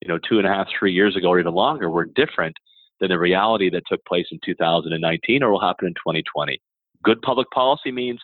you 0.00 0.06
know, 0.06 0.20
two 0.28 0.38
and 0.38 0.46
a 0.46 0.50
half, 0.50 0.68
three 0.78 0.92
years 0.92 1.16
ago 1.16 1.30
or 1.30 1.40
even 1.40 1.52
longer 1.52 1.90
were 1.90 2.04
different 2.04 2.54
than 3.00 3.08
the 3.08 3.18
reality 3.18 3.68
that 3.70 3.82
took 3.90 4.04
place 4.04 4.26
in 4.30 4.38
2019 4.46 5.42
or 5.42 5.50
will 5.50 5.60
happen 5.60 5.88
in 5.88 5.94
2020. 5.94 6.56
Good 7.02 7.20
public 7.22 7.50
policy 7.52 7.90
means 7.90 8.20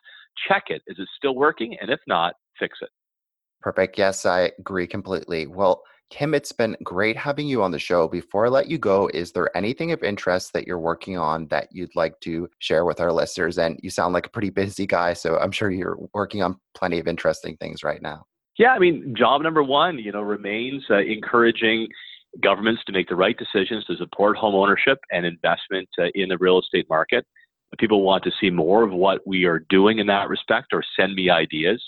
check 0.47 0.67
it. 0.69 0.83
Is 0.87 1.01
it 1.01 1.09
still 1.17 1.35
working? 1.35 1.77
And 1.81 1.91
if 1.91 1.99
not, 2.07 2.35
fix 2.61 2.79
it. 2.81 2.91
Perfect. 3.63 3.97
Yes, 3.97 4.27
I 4.27 4.53
agree 4.59 4.87
completely. 4.87 5.47
Well, 5.47 5.83
Tim, 6.11 6.35
it's 6.35 6.53
been 6.53 6.77
great 6.83 7.17
having 7.17 7.47
you 7.47 7.63
on 7.63 7.71
the 7.71 7.79
show. 7.79 8.07
Before 8.07 8.45
I 8.45 8.51
let 8.51 8.69
you 8.69 8.77
go, 8.77 9.09
is 9.15 9.33
there 9.33 9.57
anything 9.57 9.93
of 9.93 10.03
interest 10.03 10.53
that 10.53 10.67
you're 10.67 10.79
working 10.79 11.17
on 11.17 11.47
that 11.47 11.69
you'd 11.73 11.97
like 11.97 12.21
to 12.21 12.51
share 12.59 12.85
with 12.85 13.01
our 13.01 13.11
listeners? 13.11 13.57
And 13.57 13.81
you 13.83 13.89
sound 13.89 14.13
like 14.13 14.27
a 14.27 14.31
pretty 14.31 14.51
busy 14.51 14.87
guy, 14.87 15.15
so 15.15 15.39
I'm 15.39 15.53
sure 15.53 15.71
you're 15.71 15.97
working 16.13 16.43
on 16.43 16.59
plenty 16.75 16.99
of 16.99 17.09
interesting 17.09 17.57
things 17.57 17.83
right 17.83 18.03
now. 18.03 18.27
Yeah, 18.59 18.73
I 18.73 18.79
mean, 18.79 19.15
job 19.17 19.41
number 19.41 19.63
one, 19.63 19.99
you 19.99 20.13
know, 20.13 20.21
remains 20.21 20.85
uh, 20.91 20.99
encouraging 20.99 21.89
governments 22.43 22.83
to 22.87 22.93
make 22.93 23.09
the 23.09 23.17
right 23.17 23.37
decisions 23.39 23.85
to 23.87 23.97
support 23.97 24.37
home 24.37 24.55
ownership 24.55 24.99
and 25.11 25.25
investment 25.25 25.89
uh, 25.99 26.05
in 26.15 26.29
the 26.29 26.37
real 26.37 26.59
estate 26.59 26.87
market. 26.91 27.25
People 27.79 28.03
want 28.03 28.23
to 28.25 28.31
see 28.39 28.51
more 28.51 28.83
of 28.83 28.93
what 28.93 29.27
we 29.27 29.47
are 29.47 29.65
doing 29.71 29.99
in 29.99 30.07
that 30.09 30.29
respect 30.29 30.75
or 30.75 30.83
send 30.99 31.15
me 31.15 31.31
ideas. 31.31 31.83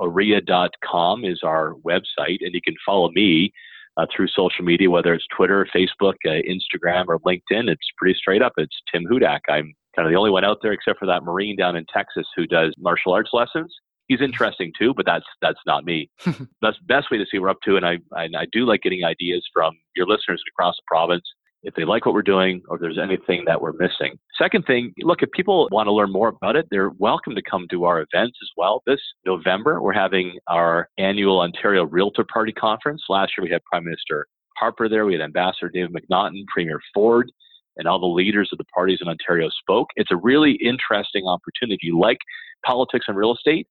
OREA.com 0.00 1.24
is 1.24 1.40
our 1.44 1.74
website, 1.86 2.38
and 2.40 2.54
you 2.54 2.60
can 2.62 2.74
follow 2.84 3.10
me 3.10 3.52
uh, 3.96 4.06
through 4.14 4.28
social 4.28 4.64
media, 4.64 4.90
whether 4.90 5.14
it's 5.14 5.26
Twitter, 5.36 5.66
Facebook, 5.74 6.14
uh, 6.26 6.40
Instagram, 6.48 7.06
or 7.08 7.18
LinkedIn. 7.20 7.68
It's 7.68 7.88
pretty 7.98 8.16
straight 8.18 8.42
up. 8.42 8.52
It's 8.56 8.76
Tim 8.92 9.04
Hudak. 9.04 9.40
I'm 9.48 9.74
kind 9.94 10.06
of 10.06 10.10
the 10.10 10.18
only 10.18 10.30
one 10.30 10.44
out 10.44 10.58
there 10.62 10.72
except 10.72 10.98
for 10.98 11.06
that 11.06 11.24
Marine 11.24 11.56
down 11.56 11.76
in 11.76 11.84
Texas 11.92 12.26
who 12.36 12.46
does 12.46 12.74
martial 12.78 13.12
arts 13.12 13.30
lessons 13.32 13.74
he's 14.10 14.20
interesting 14.20 14.72
too, 14.78 14.92
but 14.92 15.06
that's 15.06 15.24
that's 15.40 15.60
not 15.66 15.84
me. 15.84 16.10
that's 16.26 16.78
the 16.78 16.86
best 16.86 17.10
way 17.10 17.16
to 17.16 17.24
see 17.30 17.38
what 17.38 17.44
we're 17.44 17.50
up 17.50 17.60
to, 17.64 17.76
and 17.76 17.86
I, 17.86 17.98
I 18.12 18.24
I 18.36 18.46
do 18.52 18.66
like 18.66 18.82
getting 18.82 19.04
ideas 19.04 19.48
from 19.54 19.72
your 19.96 20.06
listeners 20.06 20.42
across 20.52 20.76
the 20.76 20.82
province 20.86 21.24
if 21.62 21.74
they 21.74 21.84
like 21.84 22.06
what 22.06 22.14
we're 22.14 22.22
doing 22.22 22.62
or 22.68 22.78
there's 22.78 22.98
anything 22.98 23.44
that 23.46 23.60
we're 23.60 23.72
missing. 23.72 24.18
Second 24.38 24.64
thing, 24.66 24.92
look, 25.00 25.22
if 25.22 25.30
people 25.32 25.68
want 25.70 25.86
to 25.86 25.92
learn 25.92 26.10
more 26.10 26.28
about 26.28 26.56
it, 26.56 26.66
they're 26.70 26.90
welcome 26.98 27.34
to 27.34 27.42
come 27.48 27.66
to 27.70 27.84
our 27.84 27.98
events 27.98 28.38
as 28.42 28.48
well. 28.56 28.82
This 28.86 29.00
November, 29.26 29.82
we're 29.82 29.92
having 29.92 30.38
our 30.48 30.88
annual 30.98 31.40
Ontario 31.40 31.84
Realtor 31.84 32.24
Party 32.32 32.52
Conference. 32.52 33.02
Last 33.08 33.32
year, 33.36 33.44
we 33.44 33.50
had 33.50 33.62
Prime 33.64 33.84
Minister 33.84 34.26
Harper 34.56 34.88
there, 34.88 35.06
we 35.06 35.14
had 35.14 35.22
Ambassador 35.22 35.70
David 35.72 35.94
McNaughton, 35.94 36.44
Premier 36.52 36.80
Ford, 36.94 37.30
and 37.76 37.86
all 37.86 37.98
the 37.98 38.06
leaders 38.06 38.50
of 38.52 38.58
the 38.58 38.64
parties 38.64 38.98
in 39.00 39.08
Ontario 39.08 39.48
spoke. 39.60 39.88
It's 39.96 40.10
a 40.10 40.16
really 40.16 40.52
interesting 40.52 41.26
opportunity. 41.26 41.74
If 41.74 41.82
you 41.82 41.98
like 41.98 42.18
politics 42.64 43.06
and 43.08 43.16
real 43.16 43.34
estate, 43.34 43.66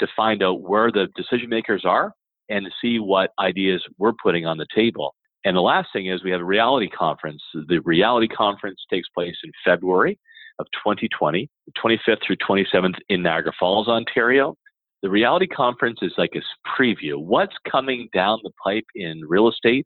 to 0.00 0.06
find 0.16 0.42
out 0.42 0.62
where 0.62 0.90
the 0.90 1.08
decision 1.16 1.48
makers 1.48 1.82
are 1.84 2.12
and 2.48 2.66
see 2.80 2.98
what 2.98 3.30
ideas 3.40 3.84
we're 3.98 4.12
putting 4.22 4.46
on 4.46 4.56
the 4.56 4.66
table. 4.74 5.14
And 5.44 5.56
the 5.56 5.60
last 5.60 5.88
thing 5.92 6.06
is 6.06 6.22
we 6.22 6.30
have 6.30 6.40
a 6.40 6.44
reality 6.44 6.88
conference. 6.88 7.42
The 7.54 7.80
reality 7.84 8.28
conference 8.28 8.80
takes 8.90 9.08
place 9.10 9.36
in 9.44 9.52
February 9.64 10.18
of 10.58 10.66
2020, 10.84 11.48
25th 11.76 12.18
through 12.26 12.36
27th 12.36 12.96
in 13.08 13.22
Niagara 13.22 13.52
Falls, 13.58 13.88
Ontario. 13.88 14.56
The 15.02 15.10
reality 15.10 15.46
conference 15.46 16.00
is 16.02 16.12
like 16.18 16.34
a 16.34 16.42
preview. 16.68 17.16
What's 17.16 17.54
coming 17.70 18.08
down 18.12 18.40
the 18.42 18.50
pipe 18.64 18.86
in 18.96 19.20
real 19.28 19.48
estate 19.48 19.84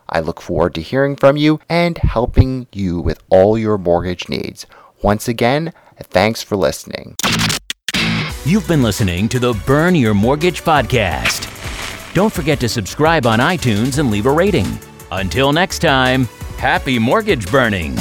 I 0.10 0.20
look 0.20 0.42
forward 0.42 0.74
to 0.76 0.82
hearing 0.82 1.16
from 1.16 1.38
you 1.38 1.60
and 1.70 1.98
helping 1.98 2.68
you 2.72 3.00
with 3.00 3.22
all 3.30 3.58
your 3.58 3.78
mortgage 3.78 4.30
needs. 4.30 4.66
Once 5.02 5.28
again, 5.28 5.74
thanks 5.98 6.42
for 6.42 6.56
listening. 6.56 7.16
You've 8.46 8.68
been 8.68 8.84
listening 8.84 9.28
to 9.30 9.40
the 9.40 9.54
Burn 9.66 9.94
Your 9.96 10.14
Mortgage 10.14 10.64
podcast. 10.64 11.54
Don't 12.14 12.32
forget 12.34 12.60
to 12.62 12.70
subscribe 12.70 13.26
on 13.26 13.40
iTunes 13.40 14.00
and 14.00 14.10
leave 14.10 14.26
a 14.26 14.32
rating. 14.32 14.80
Until 15.12 15.52
next 15.52 15.80
time, 15.80 16.26
happy 16.58 16.98
mortgage 16.98 17.52
burning. 17.52 17.96